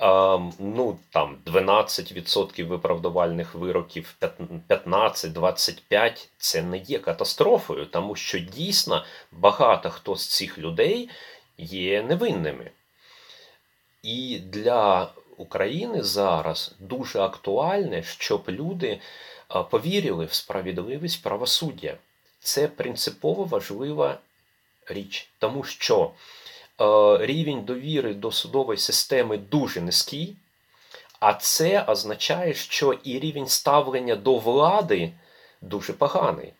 ну 0.00 0.98
там 1.10 1.38
12% 1.46 2.64
виправдувальних 2.64 3.54
вироків, 3.54 4.14
15-25 4.68 6.28
це 6.38 6.62
не 6.62 6.78
є 6.78 6.98
катастрофою, 6.98 7.86
тому 7.86 8.16
що 8.16 8.38
дійсно 8.38 9.04
багато 9.32 9.90
хто 9.90 10.16
з 10.16 10.26
цих 10.26 10.58
людей 10.58 11.08
є 11.58 12.02
невинними. 12.02 12.70
І 14.02 14.38
для 14.38 15.08
України 15.36 16.02
зараз 16.02 16.74
дуже 16.78 17.20
актуальне, 17.20 18.02
щоб 18.02 18.44
люди 18.48 19.00
повірили 19.70 20.24
в 20.24 20.32
справедливість 20.32 21.22
правосуддя. 21.22 21.96
Це 22.40 22.68
принципово 22.68 23.44
важлива 23.44 24.18
річ, 24.86 25.28
тому 25.38 25.64
що 25.64 26.10
Е, 26.10 26.47
рівень 27.20 27.64
довіри 27.64 28.14
до 28.14 28.32
судової 28.32 28.78
системи 28.78 29.38
дуже 29.38 29.80
низький, 29.80 30.36
а 31.20 31.34
це 31.34 31.82
означає, 31.82 32.54
що 32.54 32.92
і 32.92 33.18
рівень 33.18 33.48
ставлення 33.48 34.16
до 34.16 34.38
влади 34.38 35.12
дуже 35.60 35.92
поганий. 35.92 36.52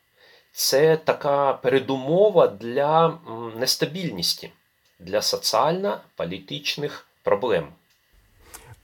Це 0.52 0.96
така 0.96 1.52
передумова 1.52 2.46
для 2.48 3.18
нестабільності, 3.56 4.50
для 4.98 5.22
соціально-політичних 5.22 7.06
проблем. 7.22 7.68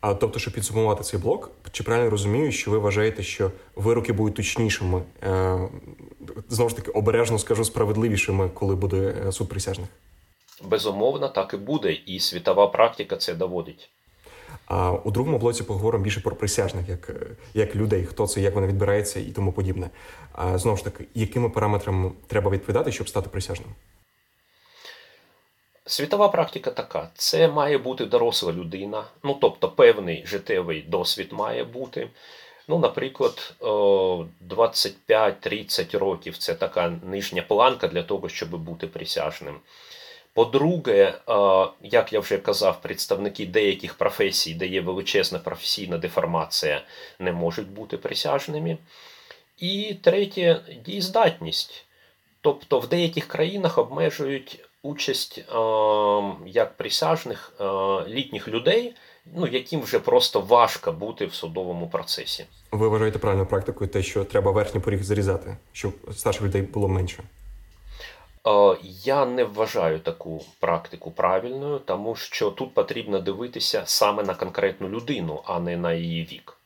А 0.00 0.14
тобто, 0.14 0.38
щоб 0.38 0.54
підсумувати 0.54 1.04
цей 1.04 1.20
блок, 1.20 1.50
чи 1.72 1.84
правильно 1.84 2.10
розумію, 2.10 2.52
що 2.52 2.70
ви 2.70 2.78
вважаєте, 2.78 3.22
що 3.22 3.50
вироки 3.74 4.12
будуть 4.12 4.34
точнішими, 4.34 5.02
е, 5.22 5.58
знову 6.48 6.70
ж 6.70 6.76
таки 6.76 6.90
обережно 6.90 7.38
скажу 7.38 7.64
справедливішими, 7.64 8.48
коли 8.48 8.74
буде 8.74 9.14
е, 9.26 9.32
суд 9.32 9.48
присяжних? 9.48 9.88
Безумовно, 10.62 11.28
так 11.28 11.54
і 11.54 11.56
буде, 11.56 11.92
і 11.92 12.20
світова 12.20 12.66
практика 12.66 13.16
це 13.16 13.34
доводить. 13.34 13.90
А 14.66 14.92
у 14.92 15.10
другому 15.10 15.38
блоці 15.38 15.62
поговоримо 15.62 16.04
більше 16.04 16.20
про 16.20 16.36
присяжних, 16.36 16.88
як 16.88 17.10
як 17.54 17.76
людей, 17.76 18.04
хто 18.04 18.26
це, 18.26 18.40
як 18.40 18.54
вони 18.54 18.66
відбирається 18.66 19.20
і 19.20 19.30
тому 19.30 19.52
подібне. 19.52 19.90
А 20.32 20.58
знову 20.58 20.76
ж 20.76 20.84
таки, 20.84 21.04
якими 21.14 21.50
параметрами 21.50 22.12
треба 22.26 22.50
відповідати, 22.50 22.92
щоб 22.92 23.08
стати 23.08 23.28
присяжним? 23.28 23.68
Світова 25.86 26.28
практика 26.28 26.70
така: 26.70 27.10
це 27.14 27.48
має 27.48 27.78
бути 27.78 28.06
доросла 28.06 28.52
людина, 28.52 29.04
ну 29.22 29.38
тобто 29.40 29.68
певний 29.68 30.26
життєвий 30.26 30.82
досвід 30.82 31.28
має 31.32 31.64
бути. 31.64 32.10
Ну, 32.68 32.78
Наприклад, 32.78 33.54
25-30 33.60 35.98
років 35.98 36.36
це 36.36 36.54
така 36.54 36.88
нижня 36.88 37.42
планка 37.42 37.88
для 37.88 38.02
того, 38.02 38.28
щоб 38.28 38.50
бути 38.50 38.86
присяжним. 38.86 39.54
По-друге, 40.34 41.14
як 41.82 42.12
я 42.12 42.20
вже 42.20 42.38
казав, 42.38 42.82
представники 42.82 43.46
деяких 43.46 43.94
професій, 43.94 44.54
де 44.54 44.66
є 44.66 44.80
величезна 44.80 45.38
професійна 45.38 45.98
деформація, 45.98 46.82
не 47.18 47.32
можуть 47.32 47.68
бути 47.68 47.96
присяжними. 47.96 48.78
І 49.58 49.96
третє 50.02 50.60
дієздатність. 50.86 51.84
Тобто 52.40 52.78
в 52.78 52.88
деяких 52.88 53.26
країнах 53.26 53.78
обмежують 53.78 54.64
участь 54.82 55.38
як 56.46 56.76
присяжних 56.76 57.52
літніх 58.08 58.48
людей, 58.48 58.94
ну, 59.34 59.46
яким 59.46 59.80
вже 59.80 59.98
просто 59.98 60.40
важко 60.40 60.92
бути 60.92 61.26
в 61.26 61.34
судовому 61.34 61.88
процесі. 61.88 62.44
Ви 62.72 62.88
вважаєте 62.88 63.18
правильною 63.18 63.48
практикою 63.48 63.90
те, 63.90 64.02
що 64.02 64.24
треба 64.24 64.50
верхній 64.50 64.80
поріг 64.80 65.02
зарізати, 65.02 65.56
щоб 65.72 65.92
старших 66.16 66.42
людей 66.42 66.62
було 66.62 66.88
менше? 66.88 67.22
Е, 68.46 68.76
я 69.04 69.26
не 69.26 69.44
вважаю 69.44 70.00
таку 70.00 70.44
практику 70.60 71.10
правильною, 71.10 71.78
тому 71.78 72.16
що 72.16 72.50
тут 72.50 72.74
потрібно 72.74 73.20
дивитися 73.20 73.82
саме 73.86 74.22
на 74.22 74.34
конкретну 74.34 74.88
людину, 74.88 75.42
а 75.44 75.60
не 75.60 75.76
на 75.76 75.92
її 75.92 76.24
вік. 76.24 76.56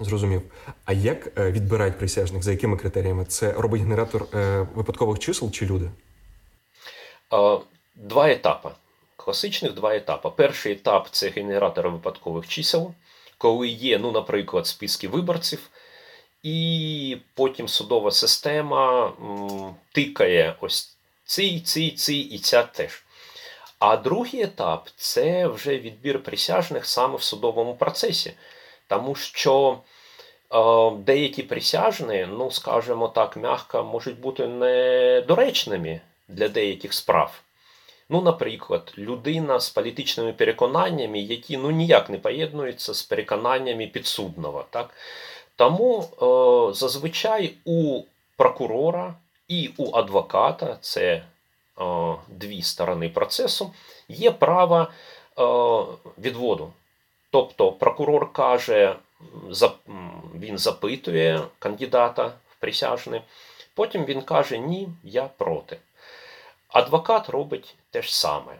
Зрозумів. 0.00 0.42
А 0.84 0.92
як 0.92 1.38
е, 1.38 1.52
відбирають 1.52 1.98
присяжних? 1.98 2.42
За 2.42 2.50
якими 2.50 2.76
критеріями? 2.76 3.24
Це 3.24 3.52
робить 3.52 3.82
генератор 3.82 4.26
е, 4.34 4.66
випадкових 4.74 5.18
чисел 5.18 5.50
чи 5.50 5.66
люди? 5.66 5.90
Два 7.94 8.30
етапи. 8.30 8.68
Класичних 9.16 9.74
два 9.74 9.94
етапи. 9.94 10.30
Перший 10.36 10.72
етап 10.72 11.08
це 11.10 11.28
генератор 11.28 11.90
випадкових 11.90 12.48
чисел, 12.48 12.94
коли 13.38 13.68
є, 13.68 13.98
ну, 13.98 14.12
наприклад, 14.12 14.66
списки 14.66 15.08
виборців, 15.08 15.70
і 16.42 17.16
потім 17.34 17.68
судова 17.68 18.10
система 18.10 19.12
тикає 19.92 20.56
ось 20.60 20.91
цей, 21.32 21.60
цей, 21.60 21.90
цей 21.90 22.18
і 22.18 22.38
ця 22.38 22.62
теж. 22.62 23.02
А 23.78 23.96
другий 23.96 24.42
етап 24.42 24.88
це 24.96 25.46
вже 25.46 25.78
відбір 25.78 26.22
присяжних 26.22 26.86
саме 26.86 27.16
в 27.16 27.22
судовому 27.22 27.74
процесі. 27.74 28.32
Тому 28.88 29.14
що 29.14 29.78
е, 30.54 30.90
деякі 30.98 31.42
присяжні, 31.42 32.26
ну, 32.30 32.50
скажімо 32.50 33.08
так, 33.08 33.36
м'яко, 33.36 33.84
можуть 33.84 34.20
бути 34.20 34.46
недоречними 34.46 36.00
для 36.28 36.48
деяких 36.48 36.94
справ. 36.94 37.40
Ну, 38.08 38.22
наприклад, 38.22 38.94
людина 38.98 39.60
з 39.60 39.70
політичними 39.70 40.32
переконаннями, 40.32 41.20
які 41.20 41.56
ну, 41.56 41.70
ніяк 41.70 42.10
не 42.10 42.18
поєднуються 42.18 42.94
з 42.94 43.02
переконаннями 43.02 43.86
підсудного. 43.86 44.64
Так? 44.70 44.94
Тому 45.56 46.00
е, 46.02 46.74
зазвичай 46.74 47.54
у 47.64 48.02
прокурора 48.36 49.14
і 49.52 49.70
у 49.76 49.96
адвоката, 49.96 50.78
це 50.80 51.02
е, 51.12 51.24
дві 52.28 52.62
сторони 52.62 53.08
процесу, 53.08 53.72
є 54.08 54.30
право 54.30 54.86
е, 54.86 55.42
відводу. 56.18 56.72
Тобто 57.30 57.72
прокурор 57.72 58.32
каже, 58.32 58.96
він 60.34 60.58
запитує 60.58 61.40
кандидата 61.58 62.26
в 62.26 62.56
присяжне, 62.60 63.22
потім 63.74 64.04
він 64.04 64.22
каже, 64.22 64.58
ні, 64.58 64.88
я 65.04 65.22
проти. 65.22 65.76
Адвокат 66.68 67.28
робить 67.28 67.74
те 67.90 68.02
ж 68.02 68.18
саме. 68.18 68.52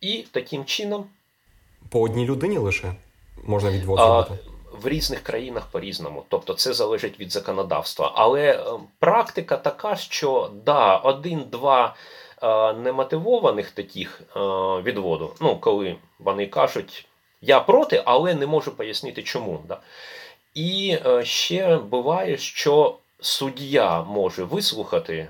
І 0.00 0.24
таким 0.30 0.64
чином. 0.64 1.06
По 1.88 2.00
одній 2.00 2.26
людині 2.26 2.58
лише 2.58 2.94
можна 3.44 3.70
відвод 3.70 3.98
зробити? 3.98 4.51
В 4.72 4.88
різних 4.88 5.22
країнах 5.22 5.66
по-різному. 5.66 6.24
Тобто 6.28 6.54
це 6.54 6.72
залежить 6.72 7.20
від 7.20 7.32
законодавства. 7.32 8.12
Але 8.14 8.40
е, 8.40 8.64
практика 8.98 9.56
така, 9.56 9.96
що 9.96 10.50
да, 10.64 10.96
один-два 10.96 11.94
е, 12.42 12.72
немотивованих 12.72 13.70
таких 13.70 14.20
е, 14.20 14.40
відводу, 14.82 15.34
ну, 15.40 15.56
коли 15.56 15.96
вони 16.18 16.46
кажуть, 16.46 17.06
я 17.40 17.60
проти, 17.60 18.02
але 18.04 18.34
не 18.34 18.46
можу 18.46 18.76
пояснити 18.76 19.22
чому. 19.22 19.62
Да. 19.68 19.80
І 20.54 20.98
ще 21.22 21.76
буває, 21.76 22.36
що 22.36 22.96
суддя 23.20 24.02
може 24.02 24.44
вислухати 24.44 25.28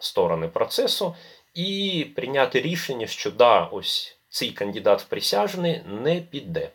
сторони 0.00 0.48
процесу 0.48 1.14
і 1.54 2.06
прийняти 2.16 2.60
рішення, 2.60 3.06
що 3.06 3.30
да, 3.30 3.64
ось 3.64 4.16
цей 4.28 4.50
кандидат 4.50 5.02
в 5.02 5.04
присяжний 5.04 5.82
не 5.86 6.20
піде. 6.20 6.70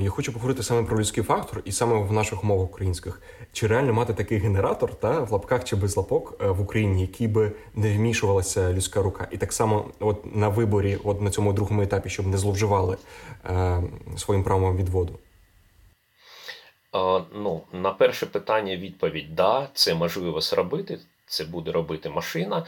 Я 0.00 0.10
хочу 0.10 0.32
поговорити 0.32 0.62
саме 0.62 0.82
про 0.82 0.98
людський 0.98 1.22
фактор, 1.22 1.62
і 1.64 1.72
саме 1.72 1.96
в 1.96 2.12
наших 2.12 2.44
умовах 2.44 2.64
українських. 2.64 3.22
Чи 3.52 3.66
реально 3.66 3.92
мати 3.92 4.14
такий 4.14 4.38
генератор 4.38 4.94
та 4.94 5.20
в 5.20 5.32
лапках 5.32 5.64
чи 5.64 5.76
без 5.76 5.96
лапок 5.96 6.34
е, 6.40 6.46
в 6.46 6.60
Україні, 6.60 7.00
який 7.00 7.28
би 7.28 7.52
не 7.74 7.96
вмішувалася 7.96 8.72
людська 8.72 9.02
рука, 9.02 9.28
і 9.30 9.36
так 9.36 9.52
само, 9.52 9.90
от 10.00 10.36
на 10.36 10.48
виборі, 10.48 10.98
от 11.04 11.20
на 11.20 11.30
цьому 11.30 11.52
другому 11.52 11.82
етапі, 11.82 12.08
щоб 12.08 12.26
не 12.26 12.38
зловживали 12.38 12.96
е, 13.44 13.82
своїм 14.16 14.44
правом 14.44 14.76
відводу? 14.76 15.18
Е, 16.94 17.22
ну, 17.34 17.62
на 17.72 17.90
перше 17.90 18.26
питання 18.26 18.76
відповідь: 18.76 19.34
да, 19.34 19.68
це 19.74 19.94
можливо 19.94 20.40
зробити. 20.40 20.98
Це 21.26 21.44
буде 21.44 21.72
робити 21.72 22.08
машина. 22.08 22.66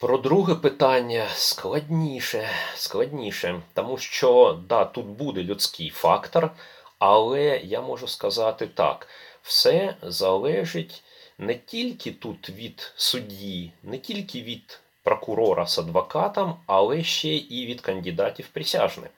Про 0.00 0.18
друге 0.18 0.54
питання 0.54 1.26
складніше, 1.34 2.48
складніше, 2.74 3.62
тому 3.74 3.98
що 3.98 4.60
да, 4.68 4.84
тут 4.84 5.06
буде 5.06 5.42
людський 5.42 5.90
фактор, 5.90 6.50
але 6.98 7.60
я 7.64 7.80
можу 7.80 8.08
сказати 8.08 8.66
так: 8.66 9.08
все 9.42 9.96
залежить 10.02 11.02
не 11.38 11.54
тільки 11.54 12.10
тут 12.12 12.50
від 12.50 12.92
судді, 12.96 13.72
не 13.82 13.98
тільки 13.98 14.42
від 14.42 14.80
прокурора 15.02 15.66
з 15.66 15.78
адвокатом, 15.78 16.56
але 16.66 17.02
ще 17.02 17.36
і 17.36 17.66
від 17.66 17.80
кандидатів 17.80 18.48
присяжних. 18.48 19.10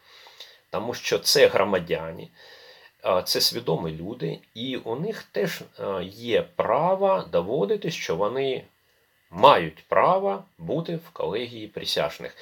Тому 0.70 0.94
що 0.94 1.18
це 1.18 1.46
громадяни, 1.46 2.28
це 3.24 3.40
свідомі 3.40 3.90
люди, 3.90 4.38
і 4.54 4.76
у 4.76 4.96
них 4.96 5.22
теж 5.22 5.62
є 6.12 6.42
право 6.42 7.24
доводити, 7.32 7.90
що 7.90 8.16
вони 8.16 8.64
мають 9.30 9.84
право 9.88 10.44
бути 10.58 10.96
в 10.96 11.10
колегії 11.12 11.66
присяжних. 11.66 12.36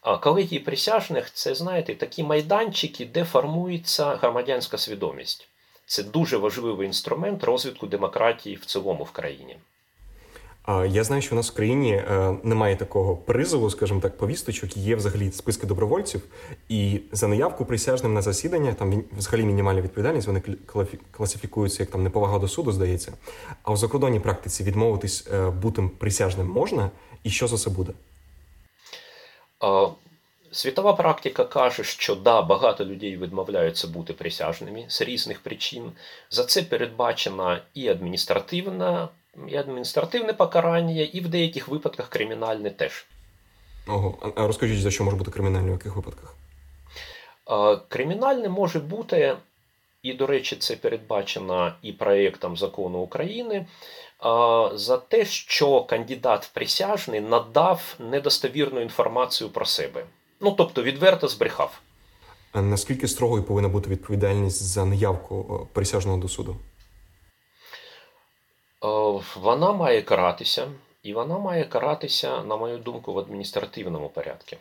А 0.00 0.18
колегії 0.18 0.60
присяжних 0.60 1.32
це, 1.32 1.54
знаєте, 1.54 1.94
такі 1.94 2.22
майданчики, 2.22 3.04
де 3.04 3.24
формується 3.24 4.14
громадянська 4.14 4.78
свідомість. 4.78 5.48
Це 5.86 6.02
дуже 6.02 6.36
важливий 6.36 6.86
інструмент 6.86 7.44
розвитку 7.44 7.86
демократії 7.86 8.56
в 8.56 8.64
цілому 8.64 9.04
в 9.04 9.10
країні. 9.10 9.56
Я 10.68 11.04
знаю, 11.04 11.22
що 11.22 11.34
у 11.34 11.36
нас 11.36 11.50
в 11.50 11.54
країні 11.54 11.92
е, 11.92 12.36
немає 12.42 12.76
такого 12.76 13.16
призову, 13.16 13.70
скажімо 13.70 14.00
так, 14.00 14.18
повісточок. 14.18 14.76
Є 14.76 14.96
взагалі 14.96 15.30
списки 15.30 15.66
добровольців, 15.66 16.22
і 16.68 17.00
за 17.12 17.28
наявку 17.28 17.64
присяжним 17.64 18.14
на 18.14 18.22
засідання 18.22 18.72
там 18.72 19.04
взагалі 19.16 19.46
мінімальна 19.46 19.80
відповідальність. 19.80 20.26
Вони 20.26 20.42
класифікуються 21.10 21.82
як 21.82 21.90
там 21.90 22.02
неповага 22.02 22.38
до 22.38 22.48
суду, 22.48 22.72
здається. 22.72 23.12
А 23.62 23.72
в 23.72 23.76
закордонній 23.76 24.20
практиці 24.20 24.64
відмовитись 24.64 25.28
е, 25.32 25.50
бути 25.50 25.90
присяжним 25.98 26.48
можна, 26.48 26.90
і 27.24 27.30
що 27.30 27.48
за 27.48 27.56
це 27.56 27.70
буде? 27.70 27.92
Світова 30.52 30.92
практика 30.92 31.44
каже, 31.44 31.84
що 31.84 32.14
да, 32.14 32.42
багато 32.42 32.84
людей 32.84 33.16
відмовляються 33.16 33.88
бути 33.88 34.12
присяжними 34.12 34.84
з 34.88 35.00
різних 35.00 35.40
причин. 35.40 35.92
За 36.30 36.44
це 36.44 36.62
передбачена 36.62 37.62
і 37.74 37.88
адміністративна 37.88 39.08
і 39.48 39.56
адміністративне 39.56 40.32
покарання, 40.32 41.02
і 41.02 41.20
в 41.20 41.28
деяких 41.28 41.68
випадках 41.68 42.08
кримінальне 42.08 42.70
теж. 42.70 43.06
Ого, 43.88 44.32
а 44.36 44.46
розкажіть, 44.46 44.80
за 44.80 44.90
що 44.90 45.04
може 45.04 45.16
бути 45.16 45.30
кримінальне 45.30 45.68
в 45.68 45.72
яких 45.72 45.96
випадках? 45.96 46.34
Кримінальне 47.88 48.48
може 48.48 48.80
бути, 48.80 49.36
і, 50.02 50.14
до 50.14 50.26
речі, 50.26 50.56
це 50.56 50.76
передбачено 50.76 51.72
і 51.82 51.92
проєктом 51.92 52.56
закону 52.56 52.98
України. 52.98 53.66
За 54.74 54.96
те, 55.08 55.24
що 55.24 55.84
кандидат 55.84 56.44
в 56.44 56.48
присяжний 56.48 57.20
надав 57.20 57.96
недостовірну 57.98 58.80
інформацію 58.80 59.50
про 59.50 59.66
себе. 59.66 60.04
Ну, 60.40 60.52
тобто, 60.52 60.82
відверто 60.82 61.28
збрехав. 61.28 61.80
А 62.52 62.62
наскільки 62.62 63.08
строгою 63.08 63.42
повинна 63.42 63.68
бути 63.68 63.90
відповідальність 63.90 64.62
за 64.62 64.84
неявку 64.84 65.68
присяжного 65.72 66.18
до 66.18 66.28
суду? 66.28 66.56
Е, 68.86 69.22
вона 69.36 69.72
має 69.72 70.02
каратися, 70.02 70.68
і 71.02 71.12
вона 71.12 71.38
має 71.38 71.64
каратися, 71.64 72.42
на 72.42 72.56
мою 72.56 72.78
думку, 72.78 73.12
в 73.12 73.18
адміністративному 73.18 74.08
порядку. 74.08 74.56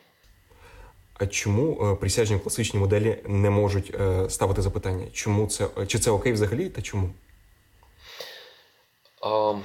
А 1.14 1.28
чому 1.28 1.92
е, 1.92 1.96
присяжні 1.96 2.40
класичні 2.40 2.80
моделі 2.80 3.18
не 3.26 3.50
можуть 3.50 3.96
е, 3.96 4.30
ставити 4.30 4.62
запитання? 4.62 5.06
Чому 5.14 5.48
це 5.48 5.68
чи 5.88 6.00
це 6.00 6.12
окей 6.12 6.34
взагалі 6.34 6.70
та 6.70 6.82
чому? 6.82 7.10
Так, 9.22 9.56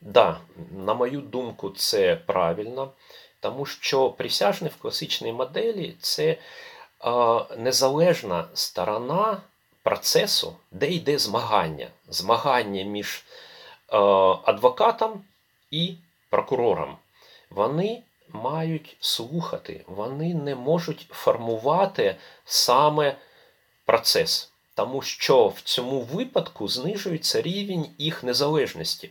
да, 0.00 0.40
на 0.70 0.94
мою 0.94 1.20
думку, 1.20 1.70
це 1.70 2.16
правильно, 2.26 2.92
тому 3.40 3.66
що 3.66 4.10
присяжні 4.10 4.68
в 4.68 4.76
класичній 4.82 5.32
моделі 5.32 5.94
це 6.00 6.36
незалежна 7.58 8.48
сторона 8.54 9.40
процесу, 9.82 10.52
де 10.70 10.90
йде 10.90 11.18
змагання. 11.18 11.88
Змагання 12.08 12.84
між 12.84 13.24
адвокатам 14.44 15.24
і 15.70 15.94
прокурорам. 16.30 16.96
Вони 17.50 18.02
мають 18.28 18.96
слухати, 19.00 19.84
вони 19.86 20.34
не 20.34 20.54
можуть 20.54 21.06
формувати 21.10 22.16
саме 22.44 23.16
процес, 23.86 24.52
тому 24.74 25.02
що 25.02 25.48
в 25.48 25.60
цьому 25.60 26.00
випадку 26.00 26.68
знижується 26.68 27.42
рівень 27.42 27.86
їх 27.98 28.24
незалежності. 28.24 29.10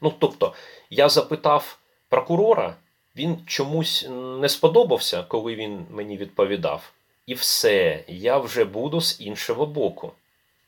Ну, 0.00 0.12
тобто, 0.18 0.54
я 0.90 1.08
запитав 1.08 1.78
прокурора, 2.08 2.76
він 3.16 3.38
чомусь 3.46 4.06
не 4.10 4.48
сподобався, 4.48 5.22
коли 5.22 5.54
він 5.54 5.86
мені 5.90 6.16
відповідав. 6.16 6.92
І 7.26 7.34
все, 7.34 8.04
я 8.08 8.38
вже 8.38 8.64
буду 8.64 9.00
з 9.00 9.20
іншого 9.20 9.66
боку. 9.66 10.12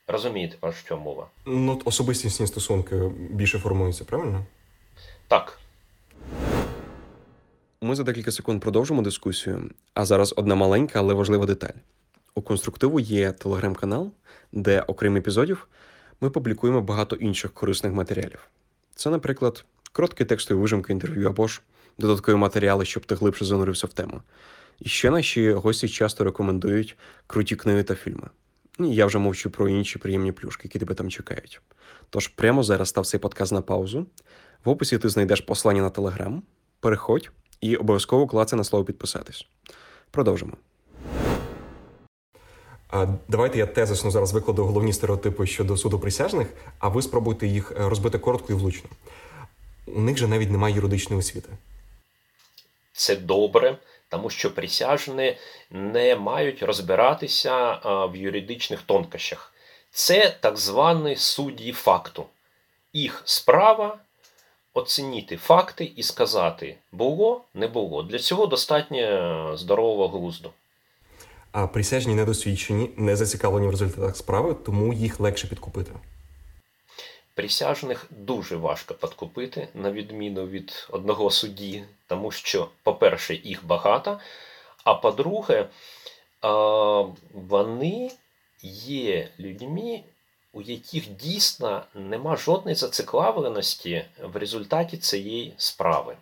Розумієте, 0.06 0.56
про 0.60 0.72
що 0.72 0.96
мова? 0.96 1.26
Ну, 1.46 1.80
особистісні 1.84 2.46
стосунки 2.46 3.10
більше 3.30 3.58
формуються, 3.58 4.04
правильно? 4.04 4.46
Так. 5.28 5.58
Ми 7.80 7.94
за 7.94 8.02
декілька 8.02 8.32
секунд 8.32 8.60
продовжимо 8.62 9.02
дискусію. 9.02 9.70
А 9.94 10.04
зараз 10.04 10.34
одна 10.36 10.54
маленька, 10.54 10.98
але 10.98 11.14
важлива 11.14 11.46
деталь. 11.46 11.78
У 12.34 12.42
конструктиву 12.42 13.00
є 13.00 13.32
телеграм-канал, 13.32 14.12
де, 14.52 14.80
окрім 14.86 15.16
епізодів, 15.16 15.68
ми 16.20 16.30
публікуємо 16.30 16.80
багато 16.80 17.16
інших 17.16 17.52
корисних 17.52 17.92
матеріалів. 17.92 18.48
Це, 18.94 19.10
наприклад, 19.10 19.64
короткі 19.92 20.24
текстові 20.24 20.58
вижимки 20.58 20.92
інтерв'ю 20.92 21.28
або 21.28 21.48
ж 21.48 21.62
додаткові 21.98 22.36
матеріали, 22.36 22.84
щоб 22.84 23.06
ти 23.06 23.14
глибше 23.14 23.44
занурився 23.44 23.86
в 23.86 23.92
тему. 23.92 24.22
І 24.80 24.88
ще 24.88 25.10
наші 25.10 25.52
гості 25.52 25.88
часто 25.88 26.24
рекомендують 26.24 26.96
круті 27.26 27.56
книги 27.56 27.82
та 27.82 27.94
фільми. 27.94 28.28
І 28.78 28.94
я 28.94 29.06
вже 29.06 29.18
мовчу 29.18 29.50
про 29.50 29.68
інші 29.68 29.98
приємні 29.98 30.32
плюшки, 30.32 30.60
які 30.64 30.78
тебе 30.78 30.94
там 30.94 31.10
чекають. 31.10 31.60
Тож 32.10 32.28
прямо 32.28 32.62
зараз 32.62 32.88
став 32.88 33.06
цей 33.06 33.20
подкаст 33.20 33.52
на 33.52 33.62
паузу. 33.62 34.06
В 34.64 34.68
описі 34.68 34.98
ти 34.98 35.08
знайдеш 35.08 35.40
послання 35.40 35.82
на 35.82 35.90
телеграм, 35.90 36.42
переходь 36.80 37.30
і 37.60 37.76
обов'язково 37.76 38.26
клацай 38.26 38.56
на 38.56 38.64
слово 38.64 38.84
підписатись. 38.84 39.46
Продовжимо. 40.10 40.52
Давайте 43.28 43.58
я 43.58 43.66
тезисно 43.66 44.10
зараз 44.10 44.32
викладу 44.32 44.64
головні 44.64 44.92
стереотипи 44.92 45.46
щодо 45.46 45.76
суду 45.76 45.98
присяжних, 45.98 46.48
а 46.78 46.88
ви 46.88 47.02
спробуйте 47.02 47.46
їх 47.46 47.72
е, 47.72 47.88
розбити 47.88 48.18
коротко 48.18 48.52
і 48.52 48.56
влучно. 48.56 48.90
У 49.86 50.00
них 50.00 50.16
же 50.18 50.28
навіть 50.28 50.50
немає 50.50 50.74
юридичної 50.74 51.20
освіти. 51.20 51.48
Це 52.92 53.16
добре, 53.16 53.78
тому 54.12 54.30
що 54.30 54.54
присяжні 54.54 55.36
не 55.70 56.16
мають 56.16 56.62
розбиратися 56.62 57.72
в 57.84 58.16
юридичних 58.16 58.82
тонкощах. 58.82 59.52
Це 59.90 60.36
так 60.40 60.56
звані 60.56 61.16
судді 61.16 61.72
факту. 61.72 62.24
Їх 62.92 63.22
справа 63.24 63.98
оцінити 64.74 65.36
факти 65.36 65.92
і 65.96 66.02
сказати, 66.02 66.76
було, 66.92 67.44
не 67.54 67.68
було. 67.68 68.02
Для 68.02 68.18
цього 68.18 68.46
достатньо 68.46 68.98
е, 68.98 69.56
здорового 69.56 70.08
глузду. 70.08 70.50
А 71.52 71.66
присяжні 71.66 72.14
недосвідчені, 72.14 72.90
не 72.96 73.16
зацікавлені 73.16 73.66
в 73.66 73.70
результатах 73.70 74.16
справи, 74.16 74.56
тому 74.66 74.92
їх 74.92 75.20
легше 75.20 75.48
підкупити. 75.48 75.92
Присяжних 77.34 78.06
дуже 78.10 78.56
важко 78.56 78.94
підкупити, 78.94 79.68
на 79.74 79.92
відміну 79.92 80.46
від 80.46 80.88
одного 80.90 81.30
судді, 81.30 81.84
тому 82.06 82.30
що, 82.30 82.68
по-перше, 82.82 83.34
їх 83.34 83.66
багато, 83.66 84.18
а 84.84 84.94
по-друге, 84.94 85.68
вони 87.34 88.10
є 88.62 89.28
людьми, 89.40 90.00
у 90.52 90.62
яких 90.62 91.08
дійсно 91.08 91.82
нема 91.94 92.36
жодної 92.36 92.74
зацікавленості 92.74 94.04
в 94.22 94.36
результаті 94.36 94.96
цієї 94.96 95.54
справи. 95.56 96.16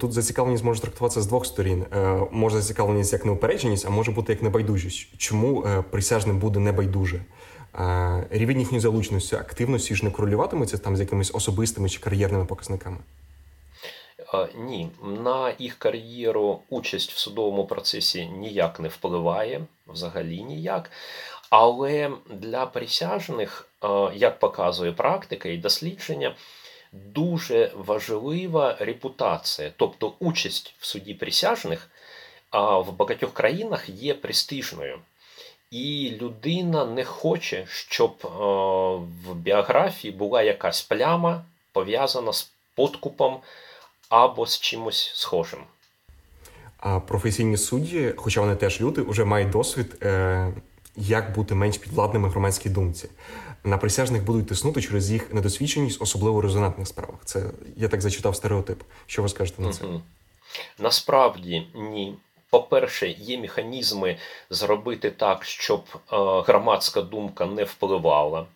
Тут 0.00 0.12
зацікавленість 0.12 0.64
може 0.64 0.80
трактуватися 0.80 1.22
з 1.22 1.26
двох 1.26 1.46
сторін. 1.46 1.86
Е, 1.92 2.28
може 2.30 2.60
зацікавленість 2.60 3.12
як 3.12 3.24
неупередженість, 3.24 3.86
а 3.86 3.90
може 3.90 4.12
бути 4.12 4.32
як 4.32 4.42
небайдужість. 4.42 5.06
Чому 5.18 5.64
е, 5.64 5.82
присяжним 5.82 6.38
буде 6.38 6.60
небайдуже? 6.60 7.24
Рівень 8.30 8.58
їхньої 8.58 8.80
залученості, 8.80 9.36
активності 9.36 9.94
ж 9.94 10.04
не 10.04 10.10
корелюватиметься 10.10 10.78
там 10.78 10.96
з 10.96 11.00
якимись 11.00 11.34
особистими 11.34 11.88
чи 11.88 12.00
кар'єрними 12.00 12.44
показниками. 12.44 12.98
Ні, 14.56 14.90
на 15.02 15.54
їх 15.58 15.78
кар'єру 15.78 16.60
участь 16.68 17.12
в 17.12 17.18
судовому 17.18 17.66
процесі 17.66 18.26
ніяк 18.26 18.80
не 18.80 18.88
впливає, 18.88 19.66
взагалі 19.86 20.42
ніяк. 20.42 20.90
Але 21.50 22.10
для 22.30 22.66
присяжних, 22.66 23.68
як 24.14 24.38
показує 24.38 24.92
практика 24.92 25.48
і 25.48 25.56
дослідження, 25.56 26.34
дуже 26.92 27.72
важлива 27.76 28.76
репутація, 28.80 29.72
тобто 29.76 30.12
участь 30.18 30.74
в 30.78 30.86
суді 30.86 31.14
присяжних 31.14 31.90
в 32.52 32.92
багатьох 32.92 33.32
країнах 33.32 33.88
є 33.88 34.14
престижною. 34.14 34.98
І 35.70 36.16
людина 36.20 36.84
не 36.84 37.04
хоче, 37.04 37.64
щоб 37.68 38.16
в 39.26 39.34
біографії 39.34 40.14
була 40.14 40.42
якась 40.42 40.82
пляма 40.82 41.44
пов'язана 41.72 42.32
з 42.32 42.50
подкупом 42.74 43.36
або 44.08 44.46
з 44.46 44.60
чимось 44.60 45.12
схожим. 45.14 45.60
А 46.78 47.00
професійні 47.00 47.56
судді, 47.56 48.14
хоча 48.16 48.40
вони 48.40 48.56
теж 48.56 48.80
люди, 48.80 49.02
вже 49.02 49.24
мають 49.24 49.50
досвід, 49.50 49.96
е, 50.02 50.52
як 50.96 51.34
бути 51.34 51.54
менш 51.54 51.78
підвладними 51.78 52.28
громадській 52.28 52.68
думці 52.68 53.08
на 53.64 53.78
присяжних 53.78 54.24
будуть 54.24 54.46
тиснути 54.46 54.82
через 54.82 55.10
їх 55.10 55.34
недосвідченість, 55.34 56.02
особливо 56.02 56.36
в 56.36 56.40
резонантних 56.40 56.88
справах. 56.88 57.20
Це 57.24 57.50
я 57.76 57.88
так 57.88 58.00
зачитав 58.02 58.36
стереотип. 58.36 58.82
Що 59.06 59.22
ви 59.22 59.28
скажете 59.28 59.62
на 59.62 59.72
це? 59.72 59.84
Угу. 59.84 60.02
Насправді 60.78 61.66
ні. 61.74 62.14
По-перше, 62.54 63.08
є 63.08 63.38
механізми 63.38 64.16
зробити 64.50 65.10
так, 65.10 65.44
щоб 65.44 65.84
е, 65.94 65.98
громадська 66.46 67.02
думка 67.02 67.46
не 67.46 67.64
впливала. 67.64 68.46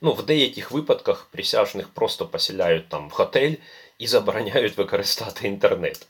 Ну, 0.00 0.12
В 0.12 0.26
деяких 0.26 0.70
випадках 0.70 1.26
присяжних 1.30 1.88
просто 1.88 2.26
поселяють 2.26 2.88
там 2.88 3.08
в 3.08 3.12
готель 3.12 3.54
і 3.98 4.06
забороняють 4.06 4.78
використати 4.78 5.48
інтернет. 5.48 6.06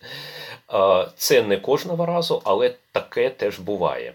Е, 0.74 1.08
це 1.16 1.42
не 1.42 1.56
кожного 1.56 2.06
разу, 2.06 2.42
але 2.44 2.74
таке 2.92 3.30
теж 3.30 3.58
буває. 3.58 4.14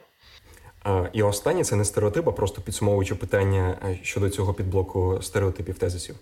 І 1.14 1.24
останнє 1.24 1.64
це 1.64 1.76
не 1.76 1.86
стереотип, 1.86 2.28
а 2.28 2.32
просто 2.32 2.62
підсумовуючи 2.62 3.16
питання 3.16 3.78
е, 3.86 4.00
щодо 4.04 4.30
цього 4.30 4.54
підблоку 4.54 5.20
стереотипів 5.22 5.78
тезисів. 5.78 6.16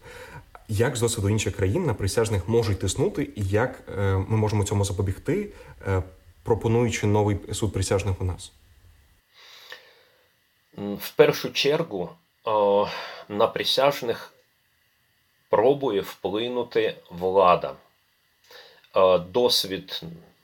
Як 0.67 0.95
з 0.95 1.01
досвіду 1.01 1.29
інших 1.29 1.55
країн 1.55 1.86
на 1.86 1.93
присяжних 1.93 2.47
можуть 2.49 2.79
тиснути, 2.79 3.29
і 3.36 3.43
як 3.43 3.83
ми 4.27 4.38
можемо 4.38 4.63
цьому 4.63 4.86
запобігти, 4.86 5.47
пропонуючи 6.47 7.07
новий 7.07 7.38
суд 7.53 7.73
присяжних 7.73 8.21
у 8.21 8.23
нас? 8.23 8.51
В 10.77 11.12
першу 11.15 11.53
чергу 11.53 12.10
на 13.29 13.47
присяжних 13.47 14.33
пробує 15.49 16.01
вплинути 16.01 16.95
влада. 17.10 17.75
Досвід 19.29 20.01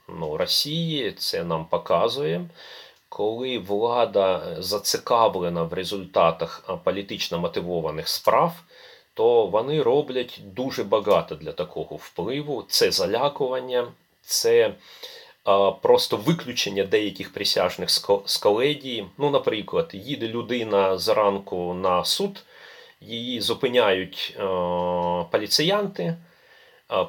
ну, 0.08 0.36
Росії 0.36 1.12
це 1.12 1.44
нам 1.44 1.64
показує 1.64 2.48
коли 3.14 3.58
влада 3.58 4.56
зацікавлена 4.58 5.62
в 5.62 5.72
результатах 5.72 6.78
політично 6.84 7.38
мотивованих 7.38 8.08
справ, 8.08 8.52
то 9.14 9.46
вони 9.46 9.82
роблять 9.82 10.40
дуже 10.44 10.84
багато 10.84 11.34
для 11.34 11.52
такого 11.52 11.96
впливу. 11.96 12.64
Це 12.68 12.90
залякування, 12.90 13.92
це 14.22 14.74
просто 15.82 16.16
виключення 16.16 16.84
деяких 16.84 17.32
присяжних 17.32 17.90
з 18.26 18.36
коледії. 18.36 19.06
Ну, 19.18 19.30
наприклад, 19.30 19.90
їде 19.92 20.28
людина 20.28 20.98
зранку 20.98 21.74
на 21.74 22.04
суд, 22.04 22.42
її 23.00 23.40
зупиняють 23.40 24.36
поліціянти 25.30 26.16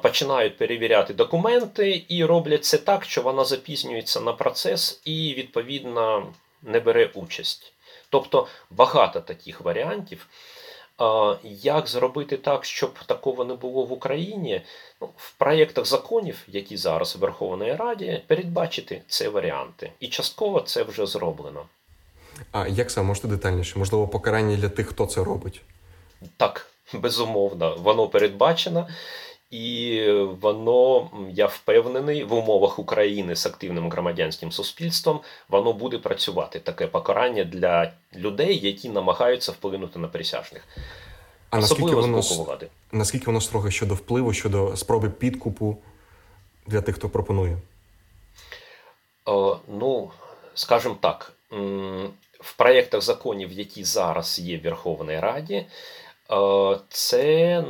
починають 0.02 0.56
перевіряти 0.56 1.14
документи 1.14 2.04
і 2.08 2.24
роблять 2.24 2.64
це 2.64 2.78
так, 2.78 3.04
що 3.04 3.22
вона 3.22 3.44
запізнюється 3.44 4.20
на 4.20 4.32
процес 4.32 5.00
і, 5.04 5.34
відповідно, 5.34 6.32
не 6.62 6.80
бере 6.80 7.10
участь. 7.14 7.72
Тобто 8.10 8.46
багато 8.70 9.20
таких 9.20 9.60
варіантів. 9.60 10.26
Як 11.44 11.88
зробити 11.88 12.36
так, 12.36 12.64
щоб 12.64 12.94
такого 13.06 13.44
не 13.44 13.54
було 13.54 13.84
в 13.84 13.92
Україні? 13.92 14.62
Ну, 15.00 15.08
В 15.16 15.32
проєктах 15.32 15.86
законів, 15.86 16.42
які 16.48 16.76
зараз 16.76 17.16
в 17.16 17.18
Верховній 17.18 17.72
Раді, 17.72 18.22
передбачити 18.26 19.02
ці 19.08 19.28
варіанти. 19.28 19.92
І 20.00 20.08
частково 20.08 20.60
це 20.60 20.82
вже 20.82 21.06
зроблено. 21.06 21.62
А 22.52 22.68
як 22.68 22.90
саме 22.90 23.06
можете 23.08 23.28
детальніше? 23.28 23.78
Можливо, 23.78 24.08
покарання 24.08 24.56
для 24.56 24.68
тих, 24.68 24.88
хто 24.88 25.06
це 25.06 25.24
робить? 25.24 25.62
Так, 26.36 26.66
безумовно, 26.92 27.76
воно 27.76 28.08
передбачено. 28.08 28.88
І 29.50 30.02
воно, 30.40 31.10
я 31.30 31.46
впевнений, 31.46 32.24
в 32.24 32.32
умовах 32.32 32.78
України 32.78 33.36
з 33.36 33.46
активним 33.46 33.90
громадянським 33.90 34.52
суспільством 34.52 35.20
воно 35.48 35.72
буде 35.72 35.98
працювати 35.98 36.60
таке 36.60 36.86
покарання 36.86 37.44
для 37.44 37.92
людей, 38.16 38.58
які 38.58 38.88
намагаються 38.88 39.52
вплинути 39.52 39.98
на 39.98 40.08
присяжних. 40.08 40.62
А 41.50 41.58
наскільки 41.58 41.94
воно, 41.94 42.20
влади. 42.20 42.68
наскільки 42.92 43.26
воно 43.26 43.40
строго 43.40 43.70
щодо 43.70 43.94
впливу, 43.94 44.32
щодо 44.32 44.76
спроби 44.76 45.10
підкупу 45.10 45.78
для 46.66 46.80
тих, 46.80 46.96
хто 46.96 47.08
пропонує? 47.08 47.58
О, 49.24 49.58
ну, 49.68 50.10
скажімо 50.54 50.96
так, 51.00 51.32
в 52.40 52.56
проєктах 52.56 53.02
законів, 53.02 53.52
які 53.52 53.84
зараз 53.84 54.38
є 54.38 54.58
в 54.58 54.62
Верховній 54.62 55.20
Раді, 55.20 55.54
Е, 55.56 55.66
це, 56.88 57.60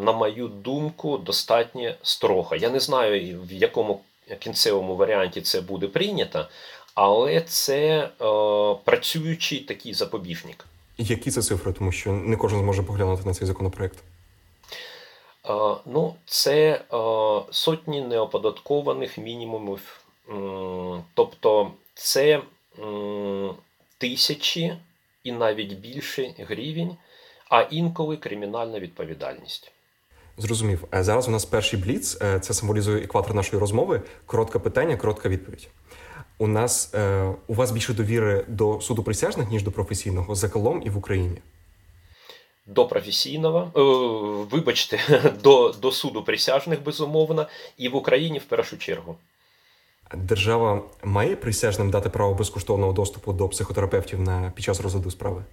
на 0.00 0.12
мою 0.12 0.48
думку, 0.48 1.18
достатньо 1.18 1.94
строго. 2.02 2.56
Я 2.56 2.70
не 2.70 2.80
знаю, 2.80 3.42
в 3.42 3.52
якому 3.52 4.00
кінцевому 4.38 4.96
варіанті 4.96 5.40
це 5.40 5.60
буде 5.60 5.88
прийнято, 5.88 6.48
але 6.94 7.40
це 7.40 7.78
е, 7.98 8.08
працюючий 8.84 9.58
такий 9.60 9.94
запобіжник. 9.94 10.66
Які 10.98 11.30
це 11.30 11.42
цифри, 11.42 11.72
тому 11.72 11.92
що 11.92 12.12
не 12.12 12.36
кожен 12.36 12.58
зможе 12.58 12.82
поглянути 12.82 13.22
на 13.24 13.34
цей 13.34 13.46
законопроект? 13.46 13.98
Е, 15.48 15.52
ну, 15.86 16.14
це 16.26 16.80
сотні 17.50 18.00
неоподаткованих 18.00 19.18
мінімумів. 19.18 20.00
Тобто, 21.14 21.70
це 21.94 22.42
тисячі 23.98 24.76
і 25.24 25.32
навіть 25.32 25.72
більше 25.72 26.34
гривень, 26.38 26.96
а 27.50 27.62
інколи 27.62 28.16
кримінальна 28.16 28.80
відповідальність. 28.80 29.72
Зрозумів. 30.38 30.84
Е, 30.94 31.02
зараз 31.02 31.28
у 31.28 31.30
нас 31.30 31.44
перший 31.44 31.80
бліц. 31.80 32.22
Е, 32.22 32.40
це 32.40 32.54
символізує 32.54 33.04
екватор 33.04 33.34
нашої 33.34 33.60
розмови. 33.60 34.02
Коротке 34.26 34.58
питання, 34.58 34.96
коротка 34.96 35.28
відповідь. 35.28 35.68
У 36.38 36.46
нас 36.46 36.94
е, 36.94 37.34
у 37.46 37.54
вас 37.54 37.70
більше 37.70 37.94
довіри 37.94 38.44
до 38.48 38.80
суду 38.80 39.02
присяжних, 39.02 39.50
ніж 39.50 39.62
до 39.62 39.72
професійного 39.72 40.34
загалом 40.34 40.82
і 40.84 40.90
в 40.90 40.96
Україні. 40.96 41.38
До 42.66 42.86
професійного, 42.86 43.70
вибачте, 44.50 45.00
до 45.42 45.74
до 45.82 45.92
суду 45.92 46.22
присяжних, 46.22 46.82
безумовно, 46.82 47.46
і 47.76 47.88
в 47.88 47.96
Україні 47.96 48.38
в 48.38 48.44
першу 48.44 48.78
чергу. 48.78 49.16
Держава 50.14 50.82
має 51.04 51.36
присяжним 51.36 51.90
дати 51.90 52.08
право 52.08 52.34
безкоштовного 52.34 52.92
доступу 52.92 53.32
до 53.32 53.48
психотерапевтів 53.48 54.20
на 54.20 54.52
під 54.54 54.64
час 54.64 54.80
розгляду 54.80 55.10
справи? 55.10 55.44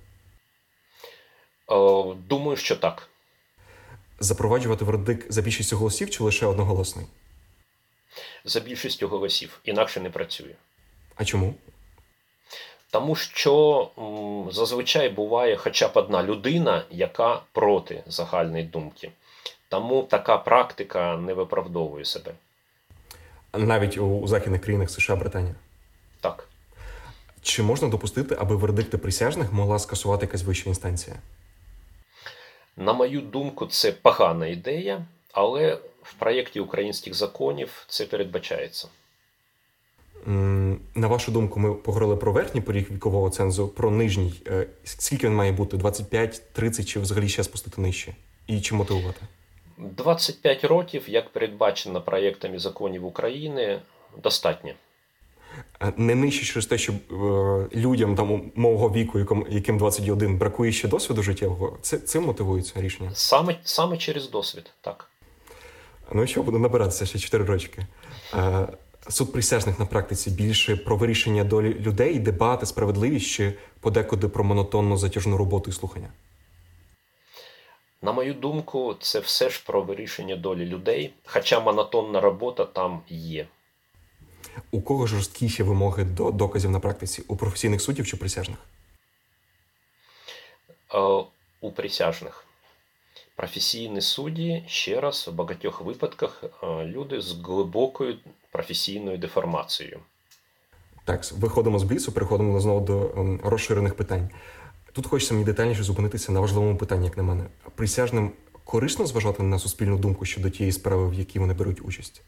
Думаю, 2.28 2.58
що 2.58 2.76
так 2.76 3.10
запроваджувати 4.20 4.86
вердикт 4.86 5.32
за 5.32 5.42
більшістю 5.42 5.78
голосів 5.78 6.10
чи 6.10 6.24
лише 6.24 6.46
одноголосний? 6.46 7.06
За 8.46 8.60
більшістю 8.60 9.08
голосів. 9.08 9.60
Інакше 9.64 10.00
не 10.00 10.10
працює. 10.10 10.56
А 11.16 11.26
чому? 11.26 11.54
Тому 12.92 13.16
що 13.16 13.90
м, 13.98 14.52
зазвичай 14.52 15.10
буває 15.10 15.56
хоча 15.58 15.88
б 15.88 15.92
одна 15.94 16.24
людина, 16.24 16.86
яка 16.92 17.42
проти 17.52 18.04
загальної 18.08 18.64
думки. 18.64 19.12
Тому 19.70 20.04
така 20.04 20.38
практика 20.38 21.18
не 21.18 21.34
виправдовує 21.34 22.06
себе. 22.06 22.32
Навіть 23.54 23.98
у 23.98 24.28
західних 24.28 24.62
країнах 24.62 24.90
США 24.90 25.16
Британія? 25.16 25.56
Так. 26.22 26.48
Чи 27.42 27.64
можна 27.64 27.88
допустити, 27.88 28.38
аби 28.40 28.56
вердикти 28.56 28.98
присяжних 28.98 29.54
могла 29.54 29.80
скасувати 29.80 30.26
якась 30.26 30.44
вища 30.44 30.70
інстанція? 30.70 31.16
На 32.78 32.94
мою 32.94 33.22
думку, 33.22 33.66
це 33.66 33.92
погана 33.92 34.48
ідея, 34.48 35.06
але 35.32 35.78
в 36.04 36.14
проєкті 36.14 36.60
українських 36.60 37.14
законів 37.14 37.86
це 37.88 38.06
передбачається. 38.06 38.88
На 40.96 41.08
вашу 41.08 41.32
думку, 41.32 41.60
ми 41.60 41.74
поговорили 41.74 42.16
про 42.16 42.32
верхній 42.32 42.62
поріг 42.62 42.92
вікового 42.92 43.30
цензу, 43.30 43.68
про 43.68 43.92
нижній. 43.92 44.34
Е, 44.48 44.68
скільки 44.84 45.28
він 45.28 45.36
має 45.36 45.52
бути? 45.52 45.78
25, 45.78 46.42
30 46.54 46.88
чи 46.88 47.00
взагалі 47.00 47.30
ще 47.30 47.44
спустити 47.44 47.82
нижче? 47.82 48.16
І 48.48 48.62
чи 48.62 48.76
мотивувати? 48.76 49.22
25 49.78 50.64
років, 50.64 51.04
як 51.08 51.30
передбачено 51.30 52.02
проєктами 52.02 52.60
законів 52.60 53.06
України, 53.06 53.82
достатньо. 54.24 54.72
Не 55.98 56.16
нижче 56.16 56.46
через 56.46 56.66
те, 56.66 56.78
що 56.78 56.94
е, 56.94 56.96
людям 57.76 58.16
там 58.16 58.52
мого 58.56 58.90
віку, 58.90 59.20
яким, 59.20 59.46
яким 59.50 59.78
21, 59.78 60.38
бракує 60.38 60.72
ще 60.72 60.88
досвіду 60.88 61.24
життєвого. 61.24 61.78
Це 61.82 61.98
цим 61.98 62.24
мотивується 62.24 62.82
рішення? 62.82 63.12
Саме 63.14 63.60
саме 63.64 63.98
через 63.98 64.30
досвід, 64.30 64.72
так. 64.82 65.10
Ну 66.14 66.28
що, 66.28 66.44
буду 66.44 66.60
набиратися 66.60 67.06
ще 67.06 67.20
4 67.20 67.44
рочки. 67.44 67.86
Е, 68.34 68.68
суд 69.10 69.34
присяжних 69.34 69.80
на 69.80 69.86
практиці 69.86 70.30
більше 70.30 70.76
про 70.76 70.98
вирішення 70.98 71.44
долі 71.44 71.74
людей, 71.74 72.20
дебати, 72.20 72.66
справедливість 72.66 73.28
чи 73.28 73.54
подекуди 73.80 74.28
про 74.28 74.44
монотонну 74.44 74.98
затяжну 74.98 75.38
роботу 75.38 75.70
і 75.70 75.74
слухання? 75.74 76.10
На 78.02 78.12
мою 78.12 78.34
думку, 78.34 78.96
це 79.00 79.20
все 79.20 79.50
ж 79.50 79.64
про 79.66 79.82
вирішення 79.82 80.36
долі 80.36 80.66
людей, 80.66 81.14
хоча 81.26 81.60
монотонна 81.60 82.22
робота 82.22 82.66
там 82.66 83.02
є. 83.10 83.48
У 84.72 84.82
кого 84.82 85.08
жорсткіші 85.08 85.64
вимоги 85.64 86.04
до 86.04 86.32
доказів 86.32 86.72
на 86.72 86.80
практиці? 86.80 87.24
У 87.28 87.36
професійних 87.36 87.82
суддів 87.82 88.08
чи 88.08 88.18
присяжних? 88.18 88.58
Е, 90.94 91.00
у 91.62 91.72
присяжних. 91.72 92.46
Професійні 93.36 94.02
судді, 94.02 94.64
ще 94.68 95.02
раз, 95.02 95.28
у 95.28 95.32
багатьох 95.32 95.82
випадках 95.82 96.44
е, 96.44 96.86
люди 96.86 97.22
з 97.22 97.32
глибокою 97.32 98.18
професійною 98.52 99.18
деформацією. 99.18 100.00
Так, 101.06 101.32
виходимо 101.32 101.80
з 101.80 101.84
блісу, 101.84 102.12
переходимо 102.12 102.60
знову 102.60 102.86
до 102.86 103.14
ем, 103.18 103.40
розширених 103.44 103.96
питань. 103.96 104.30
Тут 104.94 105.08
хочеться 105.08 105.34
мені 105.34 105.46
детальніше 105.46 105.84
зупинитися 105.84 106.32
на 106.32 106.40
важливому 106.40 106.78
питанні, 106.78 107.06
як 107.06 107.18
на 107.18 107.24
мене. 107.24 107.46
Присяжним 107.76 108.32
корисно 108.64 109.06
зважати 109.06 109.44
на 109.44 109.60
суспільну 109.60 109.98
думку 109.98 110.26
щодо 110.26 110.50
тієї 110.50 110.72
справи, 110.72 111.10
в 111.10 111.14
якій 111.14 111.40
вони 111.40 111.54
беруть 111.54 111.86
участь? 111.86 112.22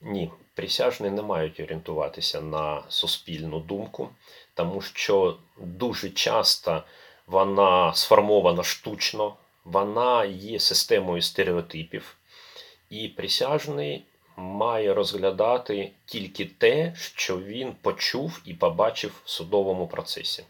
Ні, 0.00 0.30
присяжні 0.54 1.10
не 1.10 1.22
мають 1.22 1.60
орієнтуватися 1.60 2.40
на 2.40 2.82
суспільну 2.88 3.60
думку, 3.60 4.10
тому 4.54 4.80
що 4.80 5.36
дуже 5.56 6.10
часто 6.10 6.82
вона 7.26 7.94
сформована 7.94 8.62
штучно, 8.62 9.36
вона 9.64 10.24
є 10.24 10.60
системою 10.60 11.22
стереотипів, 11.22 12.16
і 12.90 13.08
присяжний 13.08 14.04
має 14.36 14.94
розглядати 14.94 15.92
тільки 16.06 16.44
те, 16.44 16.94
що 16.96 17.38
він 17.38 17.72
почув 17.72 18.42
і 18.44 18.54
побачив 18.54 19.22
в 19.24 19.30
судовому 19.30 19.88
процесі. 19.88 20.44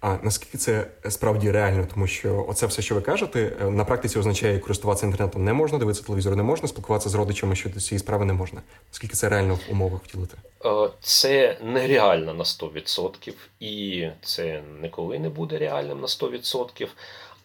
А 0.00 0.16
наскільки 0.22 0.58
це 0.58 0.86
справді 1.08 1.50
реально, 1.50 1.86
тому 1.94 2.06
що 2.06 2.46
оце 2.48 2.66
все, 2.66 2.82
що 2.82 2.94
ви 2.94 3.00
кажете, 3.00 3.52
е, 3.60 3.70
на 3.70 3.84
практиці 3.84 4.18
означає, 4.18 4.58
користуватися 4.58 5.06
інтернетом 5.06 5.44
не 5.44 5.52
можна, 5.52 5.78
дивитися 5.78 6.06
телевізор 6.06 6.36
не 6.36 6.42
можна, 6.42 6.68
спілкуватися 6.68 7.08
з 7.08 7.14
родичами 7.14 7.56
щодо 7.56 7.80
цієї 7.80 7.98
справи 7.98 8.24
не 8.24 8.32
можна. 8.32 8.62
Наскільки 8.92 9.14
це 9.14 9.28
реально 9.28 9.54
в 9.54 9.60
умовах 9.70 10.04
втілити? 10.04 10.36
Е, 10.64 10.90
це 11.00 11.58
нереально 11.62 12.34
на 12.34 12.44
100%, 12.44 13.32
і 13.60 14.06
це 14.22 14.62
ніколи 14.82 15.18
не 15.18 15.28
буде 15.28 15.58
реальним 15.58 16.00
на 16.00 16.06
100%. 16.06 16.88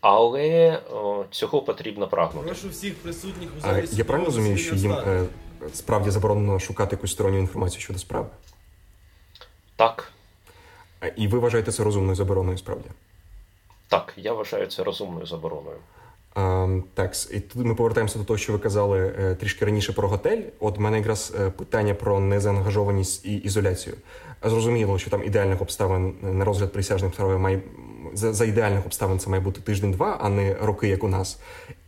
Але 0.01 0.79
о, 0.91 1.23
цього 1.31 1.61
потрібно 1.61 2.07
прагнути. 2.07 2.45
Прошу 2.45 2.69
всіх 2.69 2.95
присутніх 2.95 3.49
у 3.57 3.61
залі. 3.61 3.87
Я 3.91 4.05
правильно 4.05 4.25
розумію, 4.25 4.57
що 4.57 4.75
їм 4.75 4.91
е, 4.91 5.23
справді 5.73 6.09
заборонено 6.09 6.59
шукати 6.59 6.95
якусь 6.95 7.11
сторонню 7.11 7.39
інформацію 7.39 7.81
щодо 7.81 7.99
справи? 7.99 8.27
Так. 9.75 10.11
І 11.15 11.27
ви 11.27 11.39
вважаєте 11.39 11.71
це 11.71 11.83
розумною 11.83 12.15
забороною 12.15 12.57
справді? 12.57 12.89
Так, 13.87 14.13
я 14.17 14.33
вважаю 14.33 14.67
це 14.67 14.83
розумною 14.83 15.25
забороною. 15.25 15.77
А, 16.35 16.67
Так, 16.93 17.13
і 17.31 17.39
тут 17.39 17.65
ми 17.65 17.75
повертаємося 17.75 18.19
до 18.19 18.25
того, 18.25 18.37
що 18.37 18.53
ви 18.53 18.59
казали 18.59 19.13
е, 19.19 19.35
трішки 19.35 19.65
раніше 19.65 19.93
про 19.93 20.07
готель. 20.07 20.41
От 20.59 20.77
в 20.77 20.81
мене 20.81 20.97
якраз 20.97 21.33
е, 21.39 21.49
питання 21.49 21.93
про 21.93 22.19
незаангажованість 22.19 23.25
і 23.25 23.35
ізоляцію. 23.35 23.95
Зрозуміло, 24.43 24.99
що 24.99 25.09
там 25.09 25.23
ідеальних 25.23 25.61
обставин 25.61 26.13
на 26.21 26.45
розгляд 26.45 26.73
присяжних 26.73 27.13
справи 27.13 27.37
має 27.37 27.61
за, 28.13 28.33
за 28.33 28.45
ідеальних 28.45 28.85
обставин 28.85 29.19
це 29.19 29.29
має 29.29 29.41
бути 29.41 29.61
тиждень-два, 29.61 30.17
а 30.21 30.29
не 30.29 30.53
роки, 30.53 30.87
як 30.87 31.03
у 31.03 31.07
нас. 31.07 31.39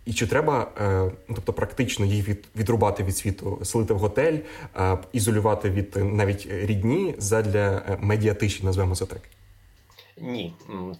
І 0.06 0.14
чи 0.14 0.28
треба, 0.28 0.72
е, 0.82 1.12
ну, 1.28 1.36
тобто, 1.36 1.54
практично 1.54 2.06
їх 2.06 2.28
від, 2.28 2.46
відрубати 2.56 3.04
від 3.04 3.18
світу, 3.18 3.60
селити 3.64 3.94
в 3.94 4.00
готель, 4.00 4.38
е, 4.76 4.98
ізолювати 5.14 5.70
від 5.70 5.96
навіть 5.96 6.48
рідні 6.52 7.16
задля 7.18 7.84
е, 7.90 7.98
медіатиші, 8.02 8.64
назвемо 8.64 8.96
це 8.96 9.06
так? 9.06 9.22
Ні, 10.18 10.54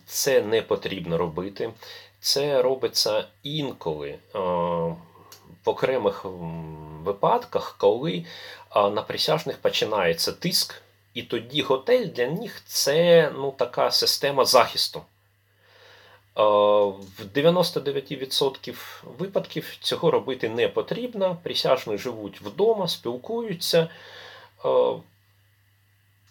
це 0.06 0.42
не 0.42 0.62
потрібно 0.62 1.18
робити. 1.18 1.70
Це 2.20 2.62
робиться 2.62 3.26
інколи 3.44 4.16
в 5.66 5.70
окремих 5.70 6.26
випадках, 7.04 7.76
коли 7.80 8.26
на 8.76 9.02
присяжних 9.02 9.58
починається 9.58 10.32
тиск, 10.32 10.82
і 11.14 11.22
тоді 11.22 11.62
готель 11.62 12.08
для 12.08 12.28
них 12.28 12.62
це 12.66 13.32
ну, 13.36 13.54
така 13.58 13.92
система 13.92 14.46
захисту. 14.46 15.02
В 16.36 17.22
99% 17.36 18.76
випадків 19.18 19.78
цього 19.82 20.12
робити 20.12 20.50
не 20.50 20.68
потрібно. 20.68 21.38
Присяжні 21.44 21.98
живуть 21.98 22.42
вдома, 22.42 22.88
спілкуються. 22.88 23.90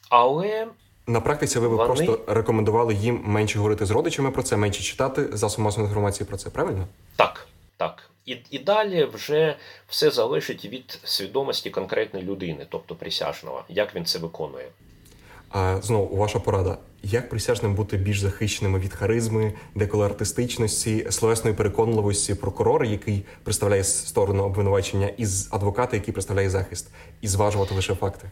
Але 0.08 0.66
на 1.06 1.20
практиці 1.20 1.58
ви 1.58 1.68
б 1.68 1.70
вони... 1.70 1.84
просто 1.84 2.20
рекомендували 2.26 2.94
їм 2.94 3.22
менше 3.24 3.58
говорити 3.58 3.86
з 3.86 3.90
родичами 3.90 4.30
про 4.30 4.42
це, 4.42 4.56
менше 4.56 4.82
читати 4.82 5.28
засоб 5.32 5.64
масової 5.64 5.88
інформації 5.88 6.26
про 6.26 6.36
це, 6.36 6.50
правильно? 6.50 6.86
Так, 7.16 7.48
так. 7.76 8.10
І 8.26 8.36
і 8.50 8.58
далі 8.58 9.04
вже 9.04 9.56
все 9.88 10.10
залежить 10.10 10.64
від 10.64 11.00
свідомості 11.04 11.70
конкретної 11.70 12.26
людини, 12.26 12.66
тобто 12.68 12.94
присяжного, 12.94 13.64
як 13.68 13.94
він 13.94 14.04
це 14.04 14.18
виконує. 14.18 14.68
А 15.56 15.80
знову 15.82 16.16
ваша 16.16 16.38
порада: 16.38 16.78
як 17.02 17.28
присяжним 17.28 17.74
бути 17.74 17.96
більш 17.96 18.20
захищеними 18.20 18.78
від 18.78 18.94
харизми, 18.94 19.52
деколи 19.74 20.06
артистичності, 20.06 21.06
словесної 21.10 21.56
переконливості 21.56 22.34
прокурора, 22.34 22.86
який 22.86 23.24
представляє 23.44 23.84
сторону 23.84 24.44
обвинувачення, 24.44 25.08
із 25.08 25.48
адвоката, 25.52 25.96
який 25.96 26.14
представляє 26.14 26.50
захист, 26.50 26.88
і 27.20 27.28
зважувати 27.28 27.74
лише 27.74 27.94
факти? 27.94 28.30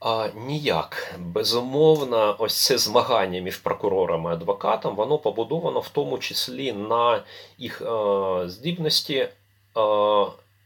А, 0.00 0.28
Ніяк. 0.46 1.14
Безумовно, 1.18 2.36
ось 2.38 2.64
це 2.64 2.78
змагання 2.78 3.40
між 3.40 3.56
прокурором 3.56 4.24
і 4.24 4.28
адвокатом, 4.28 4.96
воно 4.96 5.18
побудовано 5.18 5.80
в 5.80 5.88
тому 5.88 6.18
числі 6.18 6.72
на 6.72 7.22
їх 7.58 7.82
е, 7.82 8.48
здібності 8.48 9.14
е, 9.14 9.30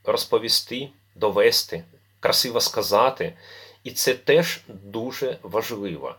розповісти, 0.05 0.89
довести, 1.15 1.85
красиво 2.21 2.61
сказати 2.61 3.33
І 3.85 3.91
це 3.91 4.15
теж 4.15 4.61
дуже 4.69 5.39
важливо. 5.43 6.15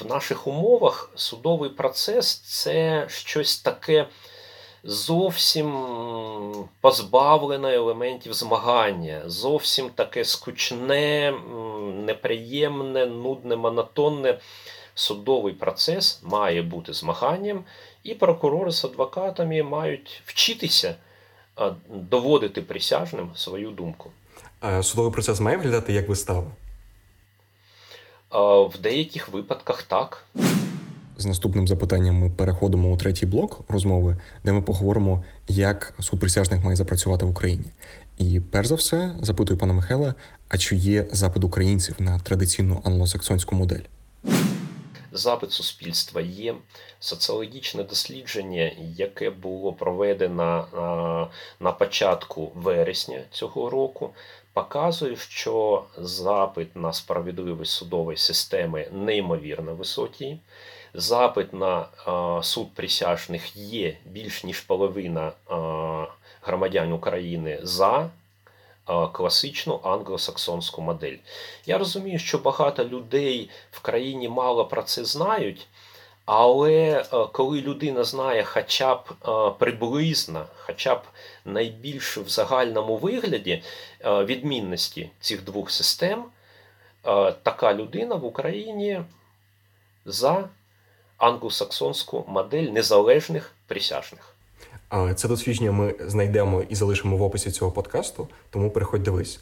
В 0.00 0.06
наших 0.08 0.46
умовах 0.46 1.10
судовий 1.14 1.70
процес 1.70 2.38
це 2.38 3.06
щось 3.08 3.58
таке 3.58 4.06
зовсім 4.84 5.86
позбавлене 6.80 7.74
елементів 7.74 8.32
змагання, 8.32 9.22
зовсім 9.26 9.90
таке 9.90 10.24
скучне, 10.24 11.34
неприємне, 11.94 13.06
нудне, 13.06 13.56
монотонне. 13.56 14.38
Судовий 14.94 15.52
процес 15.52 16.20
має 16.22 16.62
бути 16.62 16.92
змаганням, 16.92 17.64
і 18.02 18.14
прокурори 18.14 18.70
з 18.70 18.84
адвокатами 18.84 19.62
мають 19.62 20.22
вчитися 20.26 20.94
доводити 21.88 22.62
присяжним 22.62 23.30
свою 23.34 23.70
думку. 23.70 24.10
Судовий 24.82 25.12
процес 25.12 25.40
має 25.40 25.56
виглядати 25.56 25.92
як 25.92 26.08
вистава? 26.08 26.46
В 28.70 28.78
деяких 28.82 29.28
випадках 29.28 29.82
так. 29.82 30.24
З 31.16 31.26
наступним 31.26 31.68
запитанням 31.68 32.14
ми 32.14 32.30
переходимо 32.30 32.92
у 32.92 32.96
третій 32.96 33.26
блок 33.26 33.60
розмови, 33.68 34.16
де 34.44 34.52
ми 34.52 34.62
поговоримо, 34.62 35.24
як 35.48 35.94
суд 36.00 36.20
присяжних 36.20 36.64
має 36.64 36.76
запрацювати 36.76 37.26
в 37.26 37.30
Україні. 37.30 37.64
І 38.18 38.40
перш 38.40 38.68
за 38.68 38.74
все 38.74 39.14
запитую 39.20 39.58
пана 39.58 39.72
Михайла, 39.72 40.14
а 40.48 40.58
чи 40.58 40.76
є 40.76 41.06
запит 41.12 41.44
українців 41.44 41.94
на 41.98 42.18
традиційну 42.18 42.82
англосаксонську 42.84 43.56
модель? 43.56 43.82
Запит 45.12 45.52
суспільства 45.52 46.20
є 46.20 46.54
соціологічне 47.00 47.82
дослідження, 47.82 48.72
яке 48.96 49.30
було 49.30 49.72
проведено 49.72 51.28
на 51.60 51.72
початку 51.72 52.52
вересня 52.54 53.20
цього 53.30 53.70
року 53.70 54.10
показує, 54.62 55.16
що 55.16 55.84
запит 55.98 56.76
на 56.76 56.92
справедливість 56.92 57.72
судової 57.72 58.16
системи 58.16 58.88
неймовірно 58.92 59.74
високий. 59.74 60.40
Запит 60.94 61.52
на 61.52 61.86
суд 62.42 62.74
присяжних 62.74 63.56
є 63.56 63.96
більш 64.04 64.44
ніж 64.44 64.60
половина 64.60 65.32
громадян 66.42 66.92
України 66.92 67.60
за 67.62 68.10
класичну 69.12 69.80
англосаксонську 69.84 70.82
модель. 70.82 71.16
Я 71.66 71.78
розумію, 71.78 72.18
що 72.18 72.38
багато 72.38 72.84
людей 72.84 73.50
в 73.70 73.80
країні 73.80 74.28
мало 74.28 74.64
про 74.64 74.82
це 74.82 75.04
знають. 75.04 75.66
Але 76.24 77.04
коли 77.32 77.60
людина 77.60 78.04
знає 78.04 78.44
хоча 78.44 78.94
б 78.94 79.00
приблизно, 79.58 80.46
хоча 80.56 80.94
б 80.94 81.00
найбільш 81.52 82.18
в 82.18 82.28
загальному 82.28 82.96
вигляді 82.96 83.62
е, 84.00 84.24
відмінності 84.24 85.10
цих 85.20 85.44
двох 85.44 85.70
систем, 85.70 86.24
така 87.42 87.74
людина 87.74 88.14
в 88.14 88.24
Україні 88.24 89.02
за 90.04 90.48
англосаксонську 91.16 92.24
модель 92.28 92.62
незалежних 92.62 93.54
присяжних. 93.66 94.34
Це 95.14 95.28
дослідження 95.28 95.72
ми 95.72 95.94
знайдемо 96.00 96.62
і 96.68 96.74
залишимо 96.74 97.16
в 97.16 97.22
описі 97.22 97.50
цього 97.50 97.72
подкасту, 97.72 98.28
тому 98.50 98.70
переходь 98.70 99.02
дивись. 99.02 99.40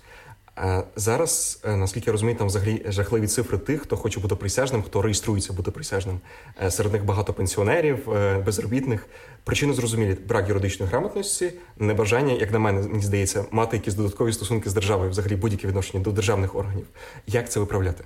Зараз, 0.96 1.60
е, 1.64 1.76
наскільки 1.76 2.10
я 2.10 2.12
розумію, 2.12 2.38
там 2.38 2.46
взагалі 2.46 2.82
жахливі 2.88 3.26
цифри 3.26 3.58
тих, 3.58 3.82
хто 3.82 3.96
хоче 3.96 4.20
бути 4.20 4.34
присяжним, 4.34 4.82
хто 4.82 5.02
реєструється 5.02 5.52
бути 5.52 5.70
присяжним. 5.70 6.20
Е, 6.62 6.70
серед 6.70 6.92
них 6.92 7.04
багато 7.04 7.32
пенсіонерів, 7.32 8.10
е, 8.12 8.38
безробітних. 8.38 9.06
Причини 9.44 9.74
зрозумілі 9.74 10.14
брак 10.14 10.48
юридичної 10.48 10.90
грамотності, 10.90 11.52
небажання, 11.76 12.34
як 12.34 12.52
на 12.52 12.58
мене, 12.58 12.88
мені 12.88 13.02
здається, 13.02 13.44
мати 13.50 13.76
якісь 13.76 13.94
додаткові 13.94 14.32
стосунки 14.32 14.70
з 14.70 14.74
державою, 14.74 15.10
взагалі 15.10 15.36
будь-які 15.36 15.66
відношення 15.66 16.04
до 16.04 16.12
державних 16.12 16.54
органів. 16.54 16.86
Як 17.26 17.50
це 17.50 17.60
виправляти? 17.60 18.04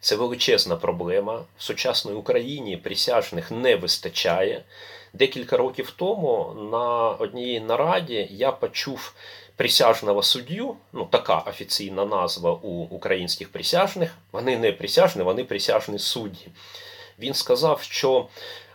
Це 0.00 0.16
величезна 0.16 0.76
проблема. 0.76 1.44
В 1.58 1.62
сучасній 1.62 2.12
Україні 2.12 2.76
присяжних 2.76 3.50
не 3.50 3.76
вистачає. 3.76 4.64
Декілька 5.12 5.56
років 5.56 5.90
тому 5.96 6.56
на 6.72 7.08
одній 7.08 7.60
нараді 7.60 8.28
я 8.30 8.52
почув 8.52 9.14
присяжного 9.56 10.22
суддю, 10.22 10.76
ну 10.92 11.04
така 11.04 11.38
офіційна 11.38 12.04
назва 12.04 12.52
у 12.52 12.68
українських 12.68 13.52
присяжних, 13.52 14.14
вони 14.32 14.58
не 14.58 14.72
присяжні, 14.72 15.22
вони 15.22 15.44
присяжні 15.44 15.98
судді. 15.98 16.48
Він 17.18 17.34
сказав, 17.34 17.82
що 17.82 18.28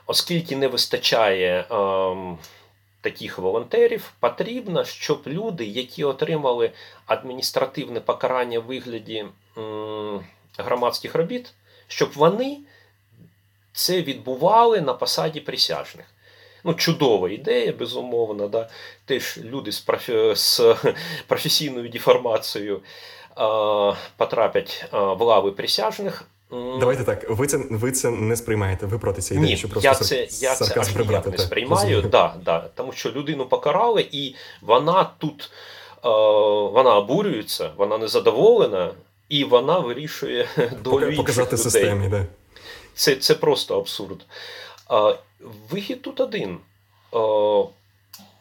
оскільки 0.06 0.56
не 0.56 0.68
вистачає. 0.68 1.66
Ем, 1.72 2.38
Таких 3.02 3.38
волонтерів 3.38 4.14
потрібно, 4.20 4.86
щоб 4.86 5.22
люди, 5.28 5.66
які 5.66 6.04
отримали 6.04 6.72
адміністративне 7.06 8.00
покарання 8.00 8.60
в 8.60 8.64
вигляді 8.64 9.26
м, 9.58 10.24
громадських 10.58 11.16
робіт, 11.16 11.54
щоб 11.88 12.12
вони 12.16 12.60
це 13.74 14.02
відбували 14.02 14.82
на 14.82 14.94
посаді 14.94 15.40
присяжних. 15.40 16.06
Ну, 16.64 16.74
чудова 16.74 17.30
ідея, 17.30 17.74
безумовно. 17.80 18.48
Да? 18.48 18.70
Теж 19.06 19.40
люди 19.44 19.72
з 19.72 19.80
профі... 19.80 20.36
з 20.36 20.76
професійною 21.28 21.90
деформацією 21.90 22.82
а, 23.36 23.94
потраплять 24.18 24.86
а, 24.92 25.14
в 25.14 25.22
лави 25.22 25.52
присяжних. 25.52 26.26
Давайте 26.52 27.04
так. 27.04 27.30
Ви 27.30 27.48
це 27.48 27.58
ви 27.70 27.92
це 27.92 28.10
не 28.10 28.36
сприймаєте. 28.36 28.86
Ви 28.86 29.00
проти 29.00 29.22
цієї 29.22 29.44
ідеї, 29.44 29.58
що 29.58 29.70
просто 29.70 29.90
я 29.90 29.96
це 29.96 30.28
я 30.46 30.56
це 30.56 30.80
аж 30.80 30.96
ніяк 30.96 31.28
не 31.28 31.38
сприймаю. 31.38 32.02
Да, 32.02 32.36
да, 32.46 32.60
Тому 32.76 32.92
що 32.92 33.12
людину 33.12 33.46
покарали, 33.46 34.06
і 34.12 34.36
вона 34.62 35.10
тут 35.18 35.52
е, 36.06 36.10
вона 36.74 36.96
обурюється, 36.96 37.72
вона 37.78 37.98
незадоволена, 37.98 38.92
і 39.30 39.44
вона 39.44 39.80
вирішує 39.80 40.48
долю 40.84 41.16
показати 41.16 41.56
інших 41.56 41.68
людей. 41.68 41.72
системі. 41.72 42.08
Да. 42.08 42.26
Це, 42.94 43.16
Це 43.16 43.36
просто 43.36 43.80
абсурд. 43.80 44.26
Вихід 45.70 46.02
тут 46.02 46.20
один. 46.20 46.60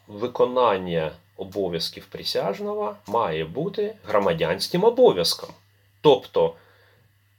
Виконання 0.07 1.13
обов'язків 1.37 2.07
присяжного 2.07 2.97
має 3.07 3.45
бути 3.45 3.95
громадянським 4.05 4.85
обов'язком. 4.85 5.51
Тобто, 6.01 6.55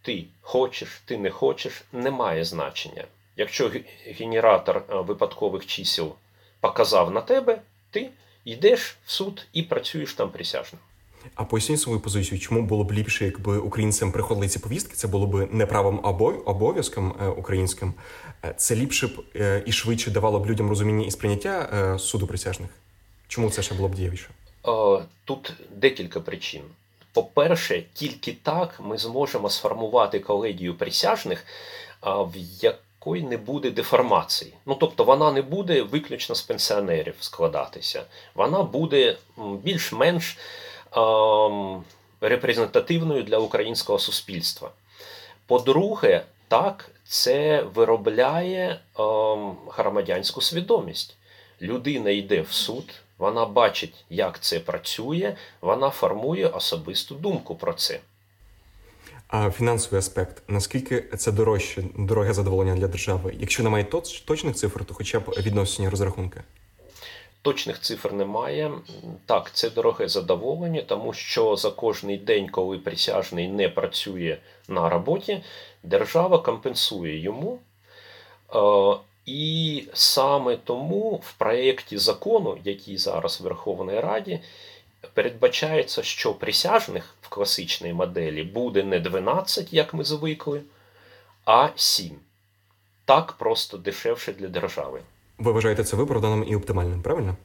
ти 0.02 0.26
хочеш, 0.42 1.02
ти 1.06 1.18
не 1.18 1.30
хочеш, 1.30 1.84
не 1.92 2.12
має 2.12 2.46
значення. 2.46 3.04
Якщо 3.36 3.72
генератор 4.06 4.84
випадкових 4.90 5.66
чисел 5.66 6.16
показав 6.60 7.12
на 7.12 7.22
тебе, 7.22 7.62
ти 7.92 8.10
йдеш 8.46 8.98
в 9.06 9.12
суд 9.12 9.48
і 9.54 9.64
працюєш 9.64 10.14
там 10.14 10.30
присяжним. 10.30 10.82
А 11.36 11.44
поясніть 11.44 11.82
свою 11.82 12.00
позицію, 12.00 12.40
чому 12.40 12.62
було 12.62 12.84
б 12.84 12.92
ліпше, 12.92 13.26
якби 13.26 13.58
українцям 13.58 14.12
приходили 14.12 14.48
ці 14.48 14.60
повістки? 14.60 14.94
Це 14.96 15.08
було 15.08 15.28
б 15.28 15.48
не 15.52 15.66
правом 15.66 16.00
обов'язком 16.46 17.16
е, 17.22 17.28
українським. 17.28 17.94
Е, 18.46 18.54
це 18.58 18.76
ліпше 18.76 19.08
б 19.08 19.12
е, 19.36 19.64
і 19.66 19.72
швидше 19.72 20.12
давало 20.12 20.40
б 20.40 20.46
людям 20.46 20.70
розуміння 20.70 21.06
і 21.06 21.12
сприйняття 21.12 22.00
суду 22.00 22.28
присяжних. 22.28 22.70
Чому 23.28 23.50
це 23.50 23.62
ще 23.62 23.76
було 23.76 23.90
б 23.90 23.96
дієвіше? 23.96 24.30
Тут 25.26 25.54
декілька 25.76 26.20
причин. 26.20 26.62
По-перше, 27.14 27.84
тільки 27.94 28.34
так 28.44 28.80
ми 28.84 28.98
зможемо 28.98 29.50
сформувати 29.50 30.20
колегію 30.20 30.76
присяжних, 30.76 31.46
в 32.04 32.38
якої 32.62 33.24
не 33.24 33.38
буде 33.38 33.72
деформації. 33.72 34.54
Ну 34.66 34.76
тобто 34.76 35.04
вона 35.04 35.32
не 35.32 35.42
буде 35.42 35.82
виключно 35.82 36.36
з 36.36 36.42
пенсіонерів 36.42 37.16
складатися, 37.20 38.04
вона 38.36 38.64
буде 38.64 39.18
більш-менш 39.38 40.38
репрезентативною 42.22 43.24
для 43.24 43.38
українського 43.38 44.00
суспільства. 44.00 44.72
По-друге, 45.46 46.24
так, 46.48 46.92
це 47.04 47.62
виробляє 47.62 48.80
громадянську 49.68 50.42
свідомість. 50.42 51.16
Людина 51.62 52.10
йде 52.10 52.42
в 52.42 52.52
суд, 52.52 52.94
вона 53.18 53.46
бачить, 53.46 54.06
як 54.10 54.40
це 54.40 54.60
працює, 54.60 55.36
вона 55.62 55.90
формує 55.90 56.48
особисту 56.48 57.16
думку 57.16 57.56
про 57.56 57.74
це. 57.74 58.00
А 59.28 59.52
фінансовий 59.52 60.00
аспект, 60.00 60.44
наскільки 60.48 61.02
це 61.18 61.32
дорожче, 61.32 61.84
дороге 61.98 62.34
задоволення 62.34 62.76
для 62.76 62.88
держави? 62.88 63.36
Якщо 63.40 63.64
немає 63.64 63.84
точних 64.26 64.56
цифр, 64.56 64.86
то 64.86 64.94
хоча 64.94 65.20
б 65.20 65.30
відносні 65.30 65.90
розрахунки. 65.90 66.42
Точних 67.42 67.80
цифр 67.80 68.14
немає. 68.14 68.72
Так, 69.26 69.52
це 69.54 69.70
дороге 69.70 70.08
задоволення, 70.08 70.82
тому 70.82 71.14
що 71.14 71.56
за 71.56 71.72
кожний 71.72 72.18
день, 72.18 72.50
коли 72.50 72.78
присяжний 72.78 73.48
не 73.48 73.70
працює 73.70 74.38
на 74.68 74.90
роботі, 74.90 75.44
держава 75.84 76.40
компенсує 76.40 77.20
йому. 77.20 77.60
Е, 78.56 78.60
і 79.26 79.84
саме 79.94 80.58
тому 80.58 81.22
в 81.24 81.34
проєкті 81.34 81.98
закону, 81.98 82.58
який 82.64 82.98
зараз 82.98 83.42
в 83.42 83.44
Верховній 83.44 84.00
Раді, 84.00 84.40
передбачається, 85.14 86.04
що 86.04 86.34
присяжних 86.34 87.16
в 87.22 87.30
класичній 87.30 87.94
моделі 87.94 88.44
буде 88.44 88.84
не 88.84 89.00
12, 89.00 89.74
як 89.74 89.94
ми 89.94 90.04
звикли, 90.04 90.62
а 91.46 91.70
7. 91.76 92.16
Так 93.06 93.32
просто 93.32 93.78
дешевше 93.78 94.34
для 94.34 94.48
держави. 94.48 95.02
Ви 95.40 95.52
вважаєте 95.52 95.84
це 95.84 95.98
виправданим 95.98 96.46
і 96.48 96.56
оптимальним, 96.56 97.02
правильно? 97.02 97.36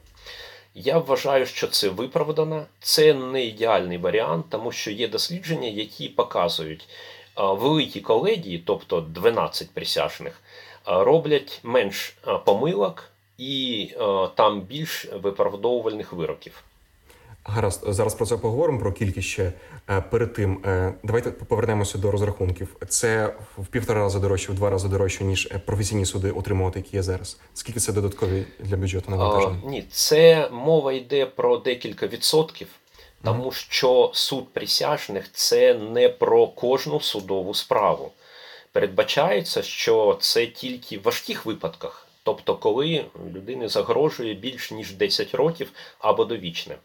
Я 0.73 0.97
вважаю, 0.97 1.45
що 1.45 1.67
це 1.67 1.89
виправдано. 1.89 2.65
Це 2.79 3.13
не 3.13 3.45
ідеальний 3.45 3.97
варіант, 3.97 4.45
тому 4.49 4.71
що 4.71 4.91
є 4.91 5.07
дослідження, 5.07 5.67
які 5.67 6.09
показують 6.09 6.87
великі 7.37 8.01
колегії, 8.01 8.63
тобто 8.65 9.01
12 9.01 9.71
присяжних, 9.71 10.41
роблять 10.85 11.59
менш 11.63 12.17
помилок 12.45 13.03
і 13.37 13.89
там 14.35 14.61
більш 14.61 15.05
виправдовувальних 15.05 16.13
вироків. 16.13 16.63
Гаразд, 17.47 17.83
зараз 17.87 18.13
про 18.13 18.25
це 18.25 18.37
поговоримо 18.37 18.79
про 18.79 18.91
кількість 18.91 19.27
ще 19.27 19.53
е, 19.89 20.01
перед 20.01 20.33
тим. 20.33 20.61
Е, 20.65 20.93
давайте 21.03 21.31
повернемося 21.31 21.97
до 21.97 22.11
розрахунків. 22.11 22.75
Це 22.87 23.35
в 23.57 23.67
півтора 23.67 24.01
рази 24.01 24.19
дорожче, 24.19 24.51
в 24.51 24.55
два 24.55 24.69
рази 24.69 24.87
дорожче 24.87 25.23
ніж 25.23 25.47
е, 25.51 25.59
професійні 25.59 26.05
суди 26.05 26.31
отримувати, 26.31 26.79
які 26.79 26.95
є 26.95 27.03
зараз. 27.03 27.39
Скільки 27.53 27.79
це 27.79 27.93
додаткові 27.93 28.45
для 28.59 28.77
бюджету 28.77 29.11
навантаження? 29.11 29.61
Ні, 29.65 29.83
це 29.91 30.49
мова 30.51 30.93
йде 30.93 31.25
про 31.25 31.57
декілька 31.57 32.07
відсотків, 32.07 32.67
тому 33.23 33.51
що 33.51 34.11
суд 34.13 34.53
присяжних 34.53 35.31
це 35.31 35.73
не 35.73 36.09
про 36.09 36.47
кожну 36.47 36.99
судову 36.99 37.53
справу. 37.53 38.11
Передбачається, 38.71 39.61
що 39.61 40.17
це 40.21 40.47
тільки 40.47 40.97
в 40.97 41.01
важких 41.01 41.45
випадках, 41.45 42.07
тобто 42.23 42.55
коли 42.55 43.05
людини 43.33 43.67
загрожує 43.67 44.33
більш 44.33 44.71
ніж 44.71 44.93
10 44.93 45.35
років 45.35 45.71
або 45.99 46.25
довічне. 46.25 46.75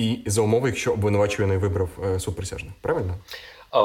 І 0.00 0.18
за 0.26 0.42
умови, 0.42 0.68
якщо 0.68 0.92
обвинувачуваний 0.92 1.58
вибрав 1.58 1.88
е, 2.04 2.20
суд 2.20 2.36
присяжних, 2.36 2.72
правильно? 2.80 3.14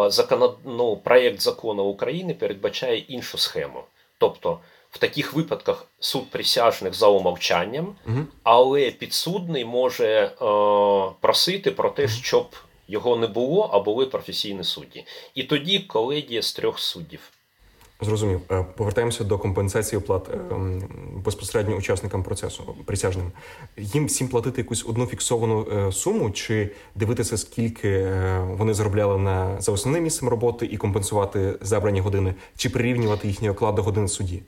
Закон... 0.08 0.56
ну, 0.66 0.98
проєкт 0.98 1.42
закону 1.42 1.84
України 1.84 2.34
передбачає 2.34 2.98
іншу 2.98 3.38
схему. 3.38 3.84
Тобто, 4.18 4.60
в 4.92 4.98
таких 4.98 5.34
випадках 5.34 5.88
суд 6.00 6.30
присяжних 6.30 6.94
за 6.94 7.08
умовчанням, 7.08 7.96
угу. 8.08 8.20
але 8.44 8.92
підсудний 8.92 9.66
може 9.66 10.06
е, 10.06 10.32
просити 11.22 11.72
про 11.72 11.90
те, 11.90 12.08
щоб 12.08 12.48
його 12.88 13.16
не 13.16 13.28
було, 13.28 13.70
а 13.74 13.80
були 13.80 14.06
професійні 14.06 14.64
судді. 14.64 15.06
І 15.36 15.44
тоді 15.44 15.80
колегія 15.80 16.42
з 16.42 16.54
трьох 16.54 16.80
суддів. 16.80 17.32
Зрозумів. 18.02 18.42
Е, 18.52 18.66
повертаємося 18.76 19.24
до 19.24 19.40
компенсації 19.40 20.00
оплат 20.00 20.30
е, 20.30 20.38
безпосередньо 21.26 21.76
учасникам 21.76 22.24
процесу 22.24 22.76
присяжним. 22.86 23.32
Їм 23.78 24.06
всім 24.06 24.28
платити 24.28 24.62
якусь 24.62 24.86
одну 24.86 25.06
фіксовану 25.06 25.68
е, 25.72 25.92
суму, 25.92 26.32
чи 26.32 26.70
дивитися, 26.96 27.38
скільки 27.38 28.12
вони 28.50 28.74
заробляли 28.74 29.18
на 29.18 29.62
за 29.62 29.72
основним 29.72 30.04
місцем 30.04 30.30
роботи 30.30 30.66
і 30.66 30.78
компенсувати 30.78 31.58
забрані 31.62 32.00
години, 32.00 32.36
чи 32.58 32.70
прирівнювати 32.70 33.28
їхній 33.28 33.50
оклад 33.50 33.76
до 33.76 33.84
годин 33.84 34.08
судді? 34.08 34.44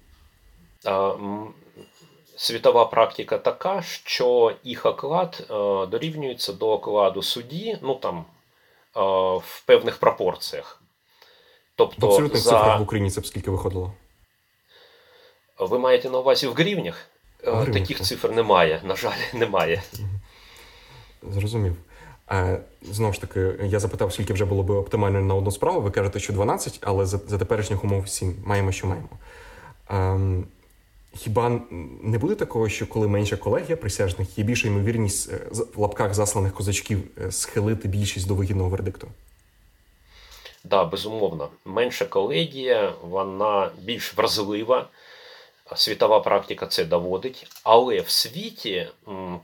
Світова 2.36 2.86
практика 2.86 3.38
така, 3.38 3.82
що 3.82 4.54
їх 4.64 4.86
оклад 4.86 5.48
дорівнюється 5.92 6.54
до 6.54 6.72
окладу 6.72 7.22
судді, 7.22 7.78
ну 7.82 7.96
там 7.96 8.26
в 9.40 9.66
певних 9.66 9.98
пропорціях. 9.98 10.82
Тобто, 11.78 12.08
в 12.08 12.10
абсолютних 12.10 12.42
за... 12.42 12.50
цифрах 12.50 12.80
в 12.80 12.84
Україні 12.84 13.12
це 13.12 13.22
б 13.22 13.26
скільки 13.26 13.52
виходило? 13.52 13.94
Ви 15.60 15.80
маєте 15.80 16.10
на 16.10 16.20
увазі 16.20 16.48
в 16.48 16.54
гривнях? 16.54 16.96
В 17.44 17.50
гривнях. 17.50 17.74
Таких 17.74 18.02
цифр 18.02 18.32
немає. 18.32 18.82
На 18.84 18.96
жаль, 18.96 19.18
немає. 19.34 19.84
Зрозумів. 21.24 21.76
Знову 22.82 23.14
ж 23.14 23.22
таки, 23.22 23.56
я 23.64 23.80
запитав, 23.80 24.14
скільки 24.14 24.34
вже 24.34 24.46
було 24.46 24.64
би 24.64 24.76
оптимально 24.76 25.22
на 25.22 25.36
одну 25.36 25.52
справу. 25.52 25.82
Ви 25.82 25.92
кажете, 25.92 26.20
що 26.20 26.34
12, 26.34 26.80
але 26.82 27.06
за 27.06 27.20
за 27.28 27.38
теперішніх 27.38 27.84
умов 27.84 28.10
7. 28.10 28.36
Маємо, 28.46 28.72
що 28.72 28.88
маємо. 28.88 29.10
Ем, 29.90 30.46
хіба 31.16 31.62
не 32.02 32.18
буде 32.18 32.36
такого, 32.36 32.70
що 32.70 32.88
коли 32.88 33.08
менша 33.08 33.38
колегія 33.38 33.78
присяжних, 33.78 34.38
є 34.38 34.44
більша 34.44 34.68
ймовірність 34.68 35.34
е, 35.34 35.40
в 35.76 35.80
лапках 35.80 36.14
засланих 36.14 36.54
козачків 36.54 37.00
е, 37.22 37.32
схилити 37.32 37.88
більшість 37.88 38.28
до 38.28 38.36
вигідного 38.36 38.70
вердикту? 38.70 39.08
Да, 40.70 40.86
безумовно, 40.86 41.52
менша 41.66 42.06
колегія, 42.06 42.94
вона 43.02 43.72
більш 43.78 44.14
вразлива. 44.14 44.88
Світова 45.76 46.20
практика 46.20 46.68
це 46.68 46.86
доводить. 46.86 47.48
Але 47.64 48.02
в 48.02 48.10
світі 48.10 48.88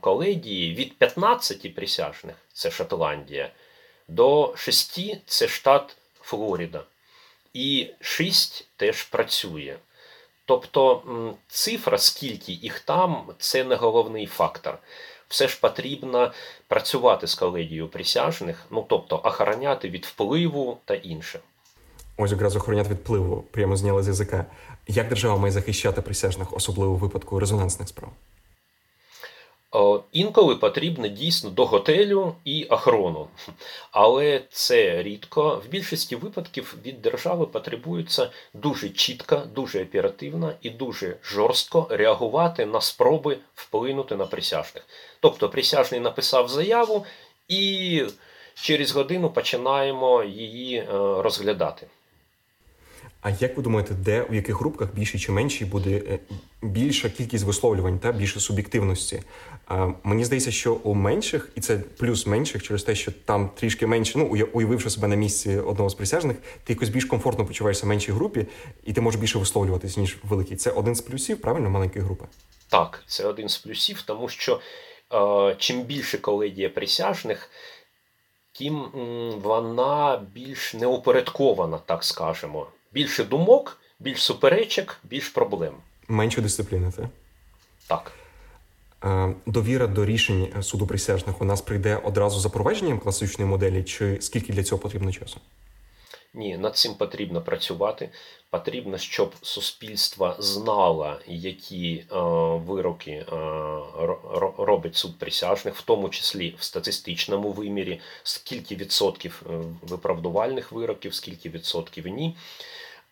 колегії 0.00 0.74
від 0.74 0.98
15 0.98 1.74
присяжних 1.74 2.34
це 2.52 2.70
Шотландія, 2.70 3.50
до 4.08 4.54
6 4.56 5.00
це 5.26 5.48
штат 5.48 5.96
Флорида. 6.20 6.84
І 7.54 7.90
6 8.00 8.68
теж 8.76 9.02
працює. 9.02 9.76
Тобто 10.44 11.02
цифра, 11.48 11.98
скільки 11.98 12.52
їх 12.52 12.80
там, 12.80 13.34
це 13.38 13.64
не 13.64 13.74
головний 13.74 14.26
фактор 14.26 14.78
все 15.34 15.48
ж 15.48 15.60
потрібно 15.60 16.32
працювати 16.68 17.26
з 17.26 17.34
колегією 17.34 17.88
присяжних, 17.88 18.66
ну 18.70 18.86
тобто 18.88 19.20
охороняти 19.24 19.88
від 19.88 20.04
впливу 20.04 20.78
та 20.84 20.94
інше. 20.94 21.40
Ось 22.16 22.30
якраз 22.30 22.56
охороняти 22.56 22.90
від 22.90 22.98
впливу, 22.98 23.44
прямо 23.50 23.76
зняли 23.76 24.02
з 24.02 24.08
язика. 24.08 24.46
Як 24.88 25.08
держава 25.08 25.36
має 25.36 25.52
захищати 25.52 26.02
присяжних, 26.02 26.52
особливо 26.52 26.92
у 26.92 26.96
випадку 26.96 27.40
резонансних 27.40 27.88
справ? 27.88 28.10
Е, 29.74 30.00
інколи 30.12 30.56
потрібно 30.56 31.08
дійсно 31.08 31.50
до 31.50 31.66
готелю 31.66 32.34
і 32.44 32.64
охорону, 32.64 33.28
але 33.90 34.42
це 34.50 35.02
рідко. 35.02 35.62
В 35.66 35.68
більшості 35.68 36.16
випадків 36.16 36.76
від 36.84 37.02
держави 37.02 37.46
потребується 37.46 38.30
дуже 38.54 38.88
чітко, 38.88 39.42
дуже 39.54 39.82
оперативно 39.82 40.52
і 40.62 40.70
дуже 40.70 41.16
жорстко 41.24 41.86
реагувати 41.90 42.66
на 42.66 42.80
спроби 42.80 43.38
вплинути 43.54 44.16
на 44.16 44.26
присяжних. 44.26 44.86
Тобто 45.20 45.48
присяжний 45.48 46.00
написав 46.00 46.48
заяву, 46.48 47.06
і 47.48 48.02
через 48.54 48.92
годину 48.92 49.30
починаємо 49.30 50.24
її 50.24 50.76
е, 50.76 50.86
розглядати. 51.22 51.86
А 53.24 53.30
як 53.30 53.56
ви 53.56 53.62
думаєте, 53.62 53.94
де 53.94 54.22
у 54.22 54.34
яких 54.34 54.56
групках 54.56 54.94
більше 54.94 55.18
чи 55.18 55.32
менші 55.32 55.64
буде 55.64 55.90
е, 55.90 56.18
більша 56.62 57.10
кількість 57.10 57.44
висловлювань 57.44 57.98
та 57.98 58.12
більше 58.12 58.40
суб'єктивності? 58.40 59.22
Мені 60.02 60.24
здається, 60.24 60.50
що 60.50 60.74
у 60.74 60.94
менших, 60.94 61.48
і 61.54 61.60
це 61.60 61.76
плюс 61.76 62.26
менших, 62.26 62.62
через 62.62 62.82
те, 62.82 62.94
що 62.94 63.12
там 63.12 63.50
трішки 63.54 63.86
менше, 63.86 64.18
ну 64.18 64.48
уявивши 64.52 64.90
себе 64.90 65.08
на 65.08 65.14
місці 65.14 65.56
одного 65.56 65.90
з 65.90 65.94
присяжних, 65.94 66.36
ти 66.64 66.72
якось 66.72 66.88
більш 66.88 67.04
комфортно 67.04 67.46
почуваєшся 67.46 67.86
в 67.86 67.88
меншій 67.88 68.12
групі, 68.12 68.46
і 68.84 68.92
ти 68.92 69.00
можеш 69.00 69.20
більше 69.20 69.38
висловлюватись 69.38 69.96
ніж 69.96 70.16
в 70.24 70.28
великій. 70.28 70.56
Це 70.56 70.70
один 70.70 70.94
з 70.94 71.00
плюсів, 71.00 71.40
правильно, 71.40 71.70
маленької 71.70 72.04
групи? 72.04 72.24
Так, 72.68 73.04
це 73.06 73.26
один 73.26 73.48
з 73.48 73.58
плюсів, 73.58 74.02
тому 74.02 74.28
що 74.28 74.60
е, 75.12 75.56
чим 75.58 75.82
більше 75.82 76.18
колегія 76.18 76.68
присяжних. 76.68 77.50
Тим 78.58 78.84
вона 79.42 80.22
більш 80.34 80.74
неупорядкована, 80.74 81.78
так 81.78 82.04
скажемо 82.04 82.66
більше 82.94 83.24
думок, 83.24 83.80
більш 83.98 84.22
суперечок, 84.22 85.00
більш 85.04 85.28
проблем. 85.28 85.74
Менше 86.08 86.40
дисципліни, 86.40 86.92
так? 86.96 87.06
Так. 87.86 88.12
Е, 89.04 89.34
довіра 89.46 89.86
до 89.86 90.04
рішень 90.04 90.62
суду 90.62 90.86
присяжних 90.86 91.42
у 91.42 91.44
нас 91.44 91.60
прийде 91.60 91.96
одразу 92.04 92.40
за 92.40 92.48
провадженням 92.48 92.98
класичної 92.98 93.50
моделі, 93.50 93.84
чи 93.84 94.18
скільки 94.20 94.52
для 94.52 94.62
цього 94.62 94.82
потрібно 94.82 95.12
часу? 95.12 95.40
Ні, 96.34 96.56
над 96.56 96.76
цим 96.76 96.94
потрібно 96.94 97.42
працювати. 97.42 98.10
Потрібно, 98.50 98.98
щоб 98.98 99.34
суспільство 99.42 100.36
знало, 100.38 101.16
які 101.26 101.94
е, 101.96 102.16
вироки 102.66 103.10
е, 103.10 103.26
робить 104.58 104.96
суд 104.96 105.18
присяжних, 105.18 105.76
в 105.76 105.82
тому 105.82 106.08
числі 106.08 106.54
в 106.58 106.62
статистичному 106.62 107.52
вимірі, 107.52 108.00
скільки 108.22 108.76
відсотків 108.76 109.42
е, 109.46 109.52
виправдувальних 109.82 110.72
вироків, 110.72 111.14
скільки 111.14 111.48
відсотків 111.48 112.06
ні. 112.06 112.36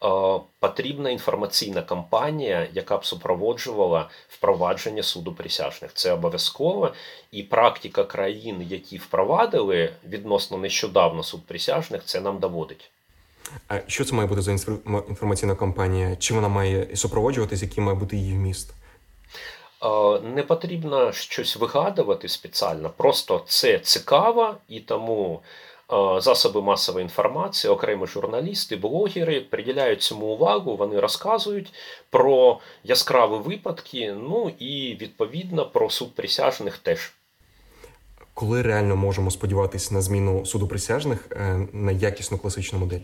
Е, 0.05 0.41
потрібна 0.61 1.11
інформаційна 1.11 1.83
кампанія, 1.83 2.69
яка 2.73 2.97
б 2.97 3.05
супроводжувала 3.05 4.09
впровадження 4.29 5.03
суду 5.03 5.33
присяжних. 5.33 5.93
Це 5.95 6.13
обов'язково. 6.13 6.93
І 7.33 7.43
практика 7.43 8.05
країн, 8.05 8.67
які 8.69 8.99
впровадили 8.99 9.93
відносно 10.09 10.59
нещодавно 10.59 11.23
суд 11.23 11.47
присяжних, 11.47 12.05
це 12.05 12.21
нам 12.21 12.39
доводить. 12.39 12.91
А 13.69 13.79
що 13.87 14.05
це 14.05 14.15
має 14.15 14.29
бути 14.29 14.43
за 14.43 14.53
інформаційна 15.09 15.55
кампанія? 15.55 16.17
Чи 16.17 16.35
вона 16.35 16.49
має 16.49 16.97
супроводжуватись, 16.97 17.63
який 17.63 17.85
має 17.85 17.99
бути 17.99 18.17
її 18.17 18.33
вміст? 18.33 18.75
Е, 19.83 20.21
не 20.21 20.43
потрібно 20.43 21.13
щось 21.13 21.57
вигадувати 21.57 22.29
спеціально, 22.29 22.91
просто 22.91 23.45
це 23.47 23.79
цікаво 23.79 24.55
і 24.69 24.81
тому 24.81 25.41
засоби 26.19 26.63
масової 26.63 27.03
інформації, 27.03 27.71
окремі 27.71 28.07
журналісти, 28.07 28.77
блогери 28.77 29.41
приділяють 29.41 30.03
цьому 30.03 30.27
увагу, 30.27 30.77
вони 30.77 31.01
розказують 31.01 31.73
про 32.11 32.61
яскраві 32.85 33.37
випадки, 33.37 34.15
ну 34.19 34.53
і 34.59 34.97
відповідно 35.01 35.67
про 35.67 35.91
суд 35.91 36.15
присяжних 36.15 36.79
теж. 36.79 37.13
Коли 38.35 38.63
реально 38.63 38.97
можемо 38.97 39.31
сподіватися 39.31 39.95
на 39.95 40.03
зміну 40.03 40.47
суду 40.47 40.69
присяжних 40.69 41.27
е, 41.31 41.69
на 41.73 41.93
якісну 41.93 42.39
класичну 42.39 42.79
модель? 42.79 43.01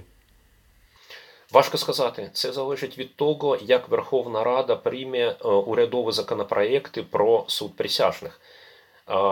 Важко 1.53 1.79
сказати. 1.79 2.31
Це 2.33 2.53
залежить 2.53 2.99
від 2.99 3.17
того, 3.17 3.59
як 3.63 3.89
Верховна 3.89 4.45
Рада 4.45 4.77
прийме 4.77 5.19
е, 5.19 5.49
урядові 5.49 6.13
законопроекти 6.13 7.03
про 7.03 7.45
суд 7.49 7.77
присяжних. 7.77 8.41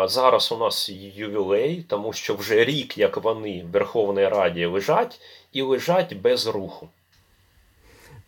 Зараз 0.04 0.52
у 0.52 0.56
нас 0.56 0.88
ювілей, 1.14 1.84
тому 1.88 2.12
що 2.12 2.34
вже 2.34 2.64
рік, 2.64 2.98
як 2.98 3.16
вони 3.16 3.64
в 3.64 3.70
Верховній 3.70 4.28
Раді 4.28 4.66
лежать, 4.66 5.20
і 5.52 5.62
лежать 5.62 6.16
без 6.16 6.46
руху. 6.46 6.88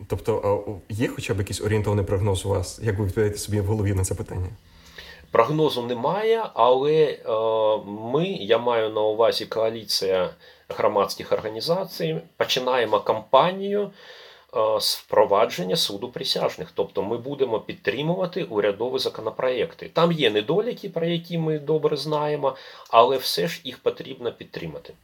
Тобто 0.07 0.65
є 0.89 1.09
хоча 1.09 1.35
б 1.35 1.39
якийсь 1.39 1.61
орієнтований 1.61 2.05
прогноз 2.05 2.47
у 2.47 2.49
вас, 2.49 2.81
як 2.83 2.99
ви 2.99 3.07
відповідаєте 3.07 3.39
собі 3.39 3.61
в 3.61 3.65
голові 3.65 3.95
на 3.95 4.05
це 4.05 4.15
питання? 4.15 4.49
Прогнозу 5.31 5.83
немає, 5.83 6.45
але 6.55 7.19
ми, 7.87 8.27
я 8.27 8.59
маю 8.59 8.91
на 8.91 9.01
увазі 9.01 9.47
коаліція 9.47 10.31
громадських 10.69 11.33
організацій, 11.33 12.21
починаємо 12.37 13.01
кампанію 13.01 13.91
впровадження 14.53 15.77
суду 15.77 16.09
присяжних. 16.09 16.69
Тобто 16.75 17.03
ми 17.03 17.19
будемо 17.19 17.61
підтримувати 17.61 18.45
урядові 18.45 18.99
законопроекти. 18.99 19.89
Там 19.89 20.13
є 20.13 20.31
недоліки, 20.31 20.89
про 20.89 21.07
які 21.07 21.39
ми 21.39 21.59
добре 21.59 21.97
знаємо, 21.97 22.57
але 22.91 23.17
все 23.17 23.49
ж 23.49 23.61
їх 23.65 23.79
потрібно 23.79 24.33
підтримати. 24.33 24.95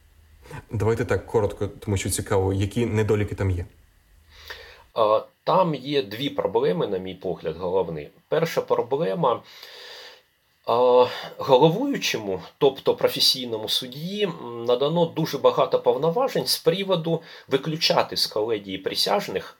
Давайте 0.71 1.05
так 1.05 1.25
коротко, 1.25 1.67
тому 1.67 1.97
що 1.97 2.09
цікаво, 2.09 2.53
які 2.53 2.85
недоліки 2.85 3.35
там 3.35 3.51
є. 3.51 3.65
Е, 4.97 5.21
там 5.43 5.75
є 5.75 6.03
дві 6.03 6.29
проблеми, 6.29 6.87
на 6.87 6.97
мій 6.97 7.15
погляд, 7.15 7.55
головні. 7.57 8.09
Перша 8.29 8.61
проблема 8.61 9.41
Головуючому, 11.37 12.41
тобто 12.57 12.95
професійному 12.95 13.69
судді, 13.69 14.29
надано 14.67 15.05
дуже 15.05 15.37
багато 15.37 15.79
повноважень 15.79 16.45
з 16.45 16.57
приводу 16.57 17.21
виключати 17.47 18.17
з 18.17 18.27
колегії 18.27 18.77
присяжних 18.77 19.57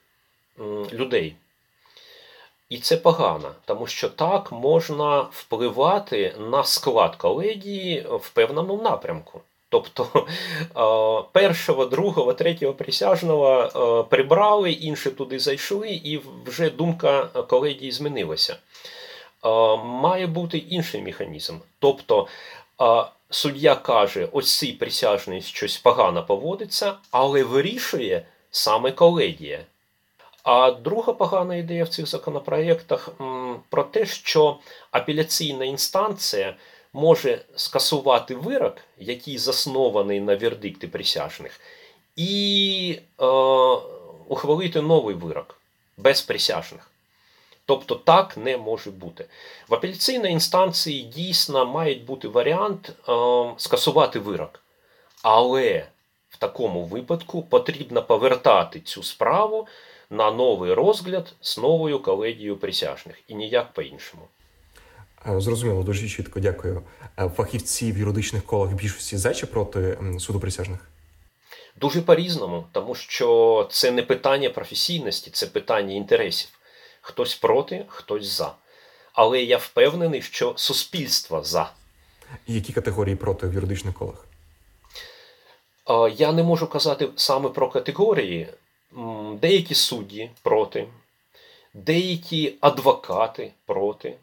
людей. 0.93 1.35
І 2.69 2.77
це 2.77 2.97
погано, 2.97 3.51
тому 3.65 3.87
що 3.87 4.09
так 4.09 4.51
можна 4.51 5.21
впливати 5.31 6.35
на 6.39 6.63
склад 6.63 7.15
колегії 7.15 8.07
в 8.11 8.29
певному 8.29 8.81
напрямку. 8.81 9.41
Тобто 9.69 10.27
першого, 11.31 11.85
другого, 11.85 12.33
третього 12.33 12.73
присяжного 12.73 14.03
прибрали, 14.09 14.71
інші 14.71 15.09
туди 15.09 15.39
зайшли, 15.39 15.89
і 15.89 16.21
вже 16.45 16.69
думка 16.69 17.25
колегії 17.25 17.91
змінилася. 17.91 18.57
Е, 19.43 19.77
має 19.77 20.27
бути 20.27 20.57
інший 20.57 21.01
механізм. 21.01 21.57
Тобто 21.79 22.27
е, 22.81 23.05
суддя 23.29 23.75
каже, 23.75 24.29
ось 24.31 24.57
цей 24.57 24.71
присяжний 24.71 25.41
щось 25.41 25.77
погано 25.77 26.25
поводиться, 26.25 26.93
але 27.11 27.43
вирішує 27.43 28.25
саме 28.51 28.91
колегія. 28.91 29.65
А 30.43 30.71
друга 30.71 31.13
погана 31.13 31.55
ідея 31.55 31.83
в 31.83 31.89
цих 31.89 32.07
законопроєктах 32.07 33.09
про 33.69 33.83
те, 33.83 34.05
що 34.05 34.57
апеляційна 34.91 35.65
інстанція 35.65 36.55
може 36.93 37.41
скасувати 37.55 38.35
вирок, 38.35 38.77
який 38.97 39.37
заснований 39.37 40.19
на 40.19 40.35
вердикти 40.35 40.87
присяжних, 40.87 41.59
і 42.15 42.99
е, 43.21 43.25
ухвалити 44.27 44.81
новий 44.81 45.15
вирок 45.15 45.59
без 45.97 46.21
присяжних. 46.21 46.91
Тобто 47.65 47.95
так 47.95 48.37
не 48.37 48.57
може 48.57 48.91
бути. 48.91 49.25
В 49.69 49.73
апеляційній 49.73 50.31
інстанції 50.31 51.03
дійсно 51.03 51.65
має 51.65 51.95
бути 51.95 52.27
варіант 52.27 52.89
е, 52.89 53.11
скасувати 53.57 54.19
вирок. 54.19 54.59
Але 55.21 55.85
в 56.29 56.37
такому 56.37 56.83
випадку 56.83 57.43
потрібно 57.43 58.03
повертати 58.03 58.79
цю 58.79 59.03
справу 59.03 59.67
на 60.09 60.31
новий 60.31 60.73
розгляд 60.73 61.33
з 61.41 61.57
новою 61.57 61.99
колегією 61.99 62.57
присяжних 62.57 63.15
і 63.27 63.35
ніяк 63.35 63.73
по-іншому. 63.73 64.23
Е, 65.27 65.39
зрозуміло, 65.39 65.83
дуже 65.83 66.07
чітко, 66.09 66.39
дякую. 66.39 66.81
Е, 67.19 67.29
фахівці 67.29 67.91
в 67.91 67.97
юридичних 67.97 68.45
колах 68.45 68.73
більшості 68.73 69.17
за 69.17 69.33
чи 69.33 69.45
проти 69.45 69.97
суду 70.19 70.39
присяжних? 70.39 70.79
Дуже 71.75 72.01
по-різному, 72.01 72.65
тому 72.71 72.95
що 72.95 73.67
це 73.71 73.91
не 73.91 74.03
питання 74.03 74.49
професійності, 74.49 75.31
це 75.31 75.47
питання 75.47 75.93
інтересів. 75.93 76.49
Хтось 77.07 77.35
проти, 77.35 77.85
хтось 77.87 78.25
за. 78.25 78.53
Але 79.13 79.43
я 79.43 79.57
впевнений, 79.57 80.21
що 80.21 80.53
суспільство 80.55 81.43
за. 81.43 81.71
І 82.47 82.53
які 82.53 82.73
категорії 82.73 83.15
проти 83.15 83.47
в 83.47 83.53
юридичних 83.53 83.93
колах? 83.93 84.25
Я 86.17 86.31
не 86.31 86.43
можу 86.43 86.67
казати 86.67 87.09
саме 87.15 87.49
про 87.49 87.69
категорії. 87.69 88.47
Деякі 89.41 89.75
судді 89.75 90.29
проти, 90.41 90.87
деякі 91.73 92.55
адвокати 92.59 93.51
проти, 93.65 94.15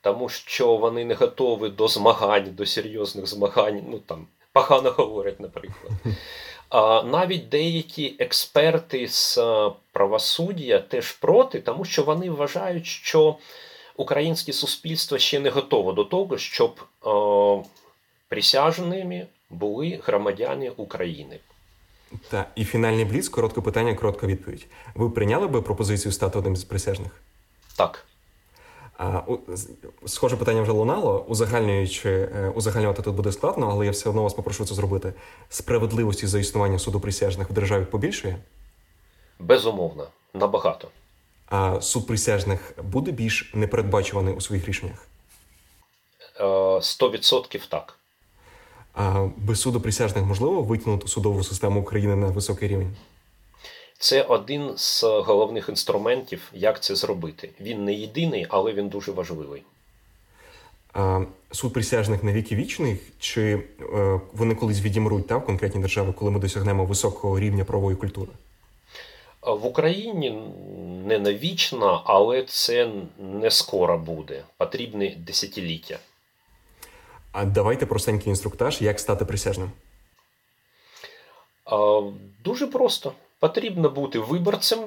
тому 0.00 0.28
що 0.28 0.76
вони 0.76 1.04
не 1.04 1.14
готові 1.14 1.68
до 1.68 1.88
змагань, 1.88 2.54
до 2.54 2.66
серйозних 2.66 3.26
змагань. 3.26 3.82
Ну 3.88 3.98
там 3.98 4.26
погано 4.52 4.90
говорять, 4.90 5.40
наприклад. 5.40 5.92
Навіть 7.04 7.48
деякі 7.48 8.16
експерти 8.18 9.08
з 9.08 9.38
е, 9.38 9.70
правосуддя 9.92 10.78
теж 10.78 11.12
проти, 11.12 11.60
тому 11.60 11.84
що 11.84 12.02
вони 12.02 12.30
вважають, 12.30 12.86
що 12.86 13.36
українське 13.96 14.52
суспільство 14.52 15.18
ще 15.18 15.40
не 15.40 15.50
готове 15.50 15.92
до 15.92 16.04
того, 16.04 16.38
щоб 16.38 16.80
о, 17.02 17.62
е, 17.64 17.68
присяжними 18.28 19.26
були 19.50 20.00
громадяни 20.04 20.70
України. 20.70 21.40
Та 22.30 22.46
і 22.54 22.64
фінальний 22.64 23.04
бліц, 23.04 23.28
коротке 23.28 23.60
питання, 23.60 23.94
коротка 23.94 24.26
відповідь. 24.26 24.66
Ви 24.94 25.10
прийняли 25.10 25.46
би 25.46 25.62
пропозицію 25.62 26.12
стати 26.12 26.38
одним 26.38 26.56
з 26.56 26.64
присяжних? 26.64 27.12
Так. 27.76 28.06
Схоже 30.06 30.36
питання 30.36 30.62
вже 30.62 30.72
лунало. 30.72 31.24
Узагальнюючи, 31.28 32.10
е, 32.10 32.52
узагальнювати 32.54 33.02
тут 33.02 33.14
буде 33.14 33.32
складно, 33.32 33.68
але 33.70 33.84
я 33.86 33.90
все 33.92 34.10
одно 34.10 34.22
вас 34.22 34.34
попрошу 34.34 34.64
це 34.64 34.74
зробити. 34.74 35.14
Справедливості 35.48 36.26
за 36.26 36.38
існування 36.38 36.78
суду 36.78 37.00
присяжних 37.00 37.50
в 37.50 37.52
державі 37.52 37.84
побільшує? 37.84 38.38
Безумовно, 39.38 40.06
набагато. 40.34 40.88
А 41.46 41.80
суд 41.80 42.06
присяжних 42.06 42.74
буде 42.82 43.10
більш 43.10 43.50
непередбачуваний 43.54 44.34
у 44.34 44.40
своїх 44.40 44.68
рішеннях? 44.68 45.06
Е, 46.40 46.78
сто 46.82 47.10
відсотків 47.10 47.66
так. 47.66 47.98
А 48.94 49.28
без 49.36 49.60
суду 49.60 49.80
присяжних 49.80 50.24
можливо 50.24 50.62
витягнути 50.62 51.08
судову 51.08 51.44
систему 51.44 51.80
України 51.80 52.16
на 52.16 52.26
високий 52.26 52.68
рівень? 52.68 52.96
Це 53.98 54.22
один 54.22 54.72
з 54.76 55.02
головних 55.02 55.68
інструментів, 55.68 56.50
як 56.52 56.82
це 56.82 56.94
зробити. 56.94 57.50
Він 57.60 57.84
не 57.84 57.94
єдиний, 57.94 58.46
але 58.48 58.72
він 58.72 58.88
дуже 58.88 59.12
важливий. 59.12 59.62
А 60.92 61.20
Суд 61.50 61.72
присяжних 61.72 62.24
на 62.24 62.32
віки 62.32 62.54
вічних, 62.56 62.98
чи 63.18 63.64
е, 63.80 64.20
вони 64.32 64.54
колись 64.54 64.80
відімруть 64.80 65.26
та, 65.26 65.36
в 65.36 65.44
конкретній 65.44 65.80
державі, 65.80 66.08
коли 66.16 66.30
ми 66.30 66.40
досягнемо 66.40 66.84
високого 66.84 67.40
рівня 67.40 67.64
правової 67.64 67.96
культури? 67.96 68.30
В 69.42 69.66
Україні 69.66 70.30
не 71.06 71.18
навічно, 71.18 72.02
але 72.06 72.42
це 72.42 72.90
не 73.18 73.50
скоро 73.50 73.98
буде. 73.98 74.42
Потрібні 74.56 75.16
десятиліття. 75.26 75.98
А 77.32 77.44
давайте 77.44 77.86
простенький 77.86 78.30
інструктаж, 78.30 78.82
як 78.82 79.00
стати 79.00 79.24
присяжним. 79.24 79.70
А, 81.64 82.02
Дуже 82.44 82.66
просто. 82.66 83.12
Потрібно 83.40 83.90
бути 83.90 84.18
виборцем, 84.18 84.78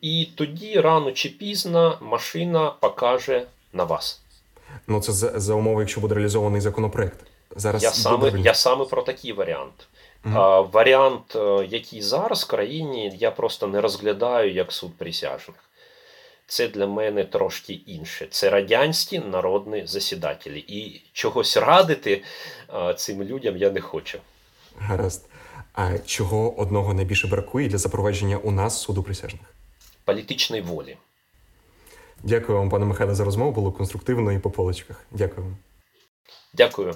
і 0.00 0.28
тоді 0.34 0.80
рано 0.80 1.12
чи 1.12 1.28
пізно 1.28 1.98
машина 2.00 2.70
покаже 2.70 3.46
на 3.72 3.84
вас. 3.84 4.20
Ну 4.86 5.00
це 5.00 5.12
за, 5.12 5.40
за 5.40 5.54
умови, 5.54 5.82
якщо 5.82 6.00
буде 6.00 6.14
реалізований 6.14 6.60
законопроект. 6.60 7.20
Зараз 7.56 7.82
я 7.82 7.90
саме 7.90 8.32
я 8.40 8.54
саме 8.54 8.84
про 8.84 9.02
такий 9.02 9.32
варіант. 9.32 9.88
Угу. 10.24 10.38
А, 10.38 10.60
Варіант, 10.60 11.36
е, 11.36 11.66
який 11.70 12.02
зараз 12.02 12.44
в 12.44 12.46
країні, 12.46 13.16
я 13.18 13.30
просто 13.30 13.66
не 13.66 13.80
розглядаю 13.80 14.52
як 14.52 14.72
суд 14.72 14.98
присяжних. 14.98 15.56
Це 16.46 16.68
для 16.68 16.86
мене 16.86 17.24
трошки 17.24 17.72
інше. 17.72 18.26
Це 18.30 18.50
радянські 18.50 19.18
народні 19.18 19.86
засідателі. 19.86 20.64
І 20.68 21.02
чогось 21.12 21.56
радити 21.56 22.22
а, 22.68 22.94
цим 22.94 23.22
людям 23.22 23.56
я 23.56 23.70
не 23.70 23.80
хочу. 23.80 24.18
Гаразд. 24.78 25.26
А 25.72 25.98
чого 25.98 26.60
одного 26.60 26.94
найбільше 26.94 27.28
бракує 27.28 27.68
для 27.68 27.78
запровадження 27.78 28.36
у 28.36 28.50
нас 28.50 28.80
суду 28.80 29.02
присяжних? 29.02 29.54
Політичної 30.04 30.62
волі. 30.62 30.96
Дякую 32.22 32.58
вам, 32.58 32.70
пане 32.70 32.84
Михайле, 32.84 33.14
за 33.14 33.24
розмову. 33.24 33.52
Було 33.52 33.72
конструктивно 33.72 34.32
і 34.32 34.38
по 34.38 34.50
полочках. 34.50 35.04
Дякую 35.10 35.46
вам. 35.46 35.56
Дякую. 36.54 36.94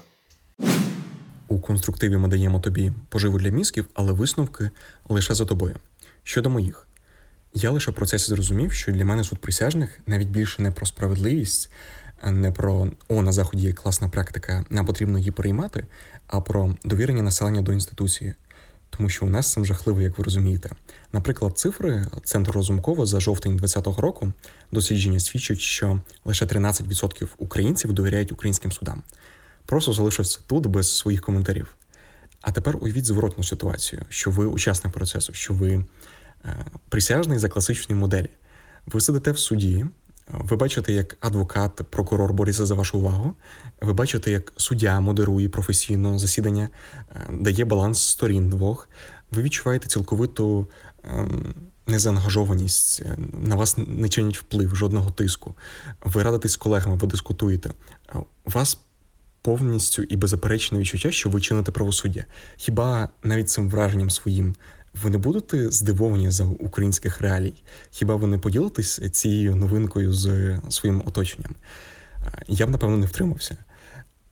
У 1.49 1.61
конструктиві 1.61 2.17
ми 2.17 2.29
даємо 2.29 2.61
тобі 2.61 2.93
поживу 3.09 3.39
для 3.39 3.51
мізків, 3.51 3.87
але 3.95 4.13
висновки 4.13 4.71
лише 5.09 5.35
за 5.35 5.45
тобою. 5.45 5.77
Щодо 6.23 6.51
моїх, 6.51 6.89
я 7.55 7.71
лише 7.71 7.91
в 7.91 7.95
процесі 7.95 8.27
зрозумів, 8.27 8.73
що 8.73 8.93
для 8.93 9.05
мене 9.05 9.25
суд 9.25 9.39
присяжних 9.39 10.01
навіть 10.07 10.29
більше 10.29 10.63
не 10.63 10.71
про 10.71 10.87
справедливість, 10.87 11.71
не 12.25 12.53
про 12.53 12.89
о, 13.09 13.23
на 13.23 13.33
заході 13.33 13.67
є 13.67 13.73
класна 13.73 14.09
практика, 14.09 14.65
нам 14.71 14.87
потрібно 14.87 15.19
її 15.19 15.31
приймати, 15.31 15.87
а 16.27 16.41
про 16.41 16.75
довірення 16.85 17.23
населення 17.23 17.63
до 17.63 17.73
інституції. 17.73 18.35
Тому 18.97 19.09
що 19.09 19.27
у 19.27 19.29
нас 19.29 19.53
цим 19.53 19.67
жахливо, 19.67 20.01
як 20.01 20.19
ви 20.19 20.25
розумієте. 20.25 20.71
Наприклад, 21.13 21.59
цифри 21.59 22.07
Центру 22.25 22.53
Розумкова 22.53 23.07
за 23.07 23.21
жовтень 23.21 23.57
2020 23.57 24.01
року 24.01 24.33
дослідження 24.73 25.21
свідчать, 25.21 25.61
що 25.61 26.01
лише 26.25 26.45
13% 26.45 27.29
українців 27.39 27.93
довіряють 27.93 28.33
українським 28.33 28.73
судам. 28.73 29.03
Просто 29.67 29.93
залишився 29.93 30.41
тут 30.47 30.67
без 30.67 30.97
своїх 30.97 31.21
коментарів. 31.21 31.77
А 32.41 32.53
тепер 32.53 32.77
уявіть 32.81 33.05
зворотну 33.05 33.45
ситуацію, 33.45 34.03
що 34.09 34.31
ви 34.31 34.47
учасник 34.47 34.95
процесу, 34.95 35.33
що 35.33 35.55
ви 35.55 35.85
е, 36.45 36.67
присяжний 36.89 37.39
за 37.39 37.49
класичної 37.49 38.01
моделі. 38.01 38.29
Ви 38.87 39.01
сидите 39.01 39.31
в 39.31 39.39
суді, 39.39 39.87
ви 40.29 40.57
бачите, 40.57 40.93
як 40.93 41.17
адвокат, 41.21 41.81
прокурор 41.91 42.33
бореться 42.33 42.67
за 42.67 42.75
вашу 42.75 42.99
увагу. 42.99 43.35
Ви 43.81 43.93
бачите, 43.93 44.31
як 44.31 44.53
суддя 44.57 45.01
модерує 45.01 45.49
професійно 45.49 46.19
засідання, 46.19 46.69
е, 47.15 47.29
дає 47.31 47.65
баланс 47.65 48.03
сторін 48.03 48.49
двох. 48.51 48.89
Ви 49.31 49.43
відчуваєте 49.43 49.89
цілковиту 49.89 50.67
ем, 51.05 51.55
незаангажованість, 51.87 53.03
е, 53.03 53.17
на 53.33 53.57
вас 53.57 53.77
не 53.79 54.09
чинять 54.09 54.39
вплив, 54.39 54.77
жодного 54.77 55.11
тиску. 55.11 55.55
Ви 56.05 56.23
радитесь 56.23 56.53
з 56.53 56.57
колегами, 56.57 56.97
ви 56.97 57.07
дискутуєте. 57.07 57.71
У 58.45 58.51
вас 58.51 58.79
повністю 59.43 60.03
і 60.03 60.17
беззаперечне 60.17 60.79
відчуття, 60.79 61.11
що 61.11 61.31
ви 61.31 61.41
чините 61.41 61.73
правосуддя. 61.73 62.25
Хіба 62.57 63.09
навіть 63.23 63.51
цим 63.51 63.69
враженням 63.69 64.11
своїм 64.11 64.55
ви 64.95 65.11
не 65.11 65.19
будете 65.19 65.71
здивовані 65.71 66.31
за 66.31 66.45
українських 66.45 67.21
реалій? 67.21 67.55
Хіба 67.91 68.17
ви 68.17 68.27
не 68.27 68.39
поділитесь 68.39 69.01
цією 69.13 69.57
новинкою 69.57 70.13
з 70.13 70.59
своїм 70.69 71.03
оточенням? 71.07 71.55
Е, 72.27 72.43
Я 72.49 72.67
б 72.67 72.71
напевно 72.71 72.97
не 72.97 73.07
втримався. 73.07 73.57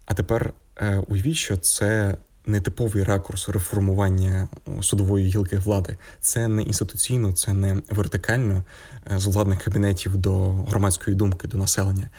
А 0.04 0.14
тепер 0.14 0.52
е, 0.76 0.96
уявіть, 1.08 1.36
що 1.36 1.56
це 1.56 2.16
типовий 2.44 3.04
ракурс 3.04 3.48
реформування 3.48 4.48
судової 4.82 5.26
гілки 5.26 5.58
влади. 5.58 5.96
Це 6.20 6.48
не 6.48 6.62
інституційно, 6.62 7.32
це 7.32 7.52
не 7.52 7.82
вертикально 7.90 8.64
е, 9.12 9.18
з 9.18 9.26
владних 9.26 9.62
кабінетів 9.62 10.16
до 10.16 10.52
громадської 10.52 11.16
думки, 11.16 11.48
до 11.48 11.58
населення. 11.58 12.11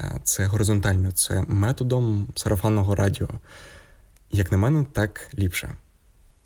Е, 0.00 0.20
Це 0.24 0.46
горизонтально, 0.46 1.12
це 1.12 1.44
методом 1.48 2.28
сарафанного 2.34 2.94
радіо. 2.94 3.28
Як 4.32 4.52
на 4.52 4.58
мене, 4.58 4.86
так 4.92 5.30
ліпше. 5.38 5.74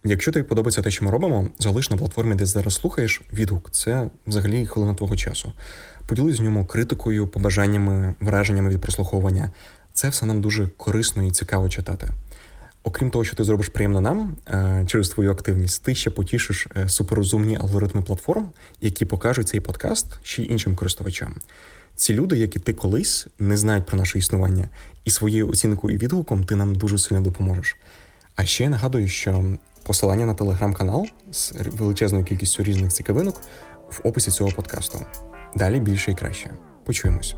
Якщо 0.05 0.33
тобі 0.33 0.43
подобається 0.43 0.83
те, 0.83 0.91
що 0.91 1.05
ми 1.05 1.11
робимо, 1.11 1.49
залиш 1.59 1.91
на 1.91 1.97
платформі, 1.97 2.35
де 2.35 2.47
зараз 2.47 2.75
слухаєш, 2.75 3.23
відгук. 3.33 3.71
Це 3.71 4.11
взагалі 4.27 4.67
хвилина 4.67 4.95
твого 4.95 5.17
часу. 5.17 5.53
Поділись 6.07 6.37
з 6.37 6.41
ньому 6.41 6.67
критикою, 6.67 7.29
побажаннями, 7.29 8.15
враженнями 8.21 8.69
від 8.69 8.81
прослуховування. 8.81 9.51
Це 9.93 10.09
все 10.09 10.27
нам 10.27 10.41
дуже 10.41 10.69
корисно 10.77 11.23
і 11.23 11.31
цікаво 11.31 11.69
читати. 11.69 12.09
Окрім 12.83 13.11
того, 13.11 13.25
що 13.25 13.37
ти 13.37 13.45
зробиш 13.45 13.69
приємно 13.69 14.01
нам 14.01 14.37
е, 14.49 14.85
через 14.87 15.09
твою 15.09 15.31
активність, 15.31 15.83
ти 15.83 15.95
ще 15.95 16.11
потішиш 16.11 16.67
е, 16.77 16.89
суперрозумні 16.89 17.57
алгоритми 17.57 18.03
платформ, 18.03 18.49
які 18.81 19.05
покажуть 19.05 19.49
цей 19.49 19.61
подкаст 19.61 20.07
ще 20.23 20.43
й 20.43 20.51
іншим 20.51 20.77
користувачам. 20.77 21.35
Ці 21.97 22.15
люди, 22.15 22.39
як 22.39 22.57
і 22.57 22.59
ти 22.59 22.73
колись, 22.73 23.27
не 23.39 23.57
знають 23.57 23.87
про 23.87 23.99
наше 23.99 24.19
існування, 24.19 24.69
і 25.05 25.11
своєю 25.11 25.49
оцінкою 25.49 25.95
і 25.95 25.99
відгуком 25.99 26.45
ти 26.45 26.57
нам 26.57 26.75
дуже 26.75 26.99
сильно 26.99 27.23
допоможеш. 27.23 27.77
А 28.37 28.45
ще 28.45 28.65
я 28.65 28.71
нагадую, 28.71 29.09
що 29.09 29.57
посилання 29.83 30.27
на 30.27 30.35
телеграм-канал 30.35 31.07
з 31.33 31.53
величезною 31.53 32.25
кількістю 32.25 32.63
різних 32.63 32.93
цікавинок 32.93 33.41
в 33.91 34.01
описі 34.05 34.31
цього 34.31 34.51
подкасту. 34.51 34.99
Далі 35.57 35.81
більше 35.81 36.11
і 36.11 36.15
краще. 36.15 36.51
Почуємось. 36.85 37.35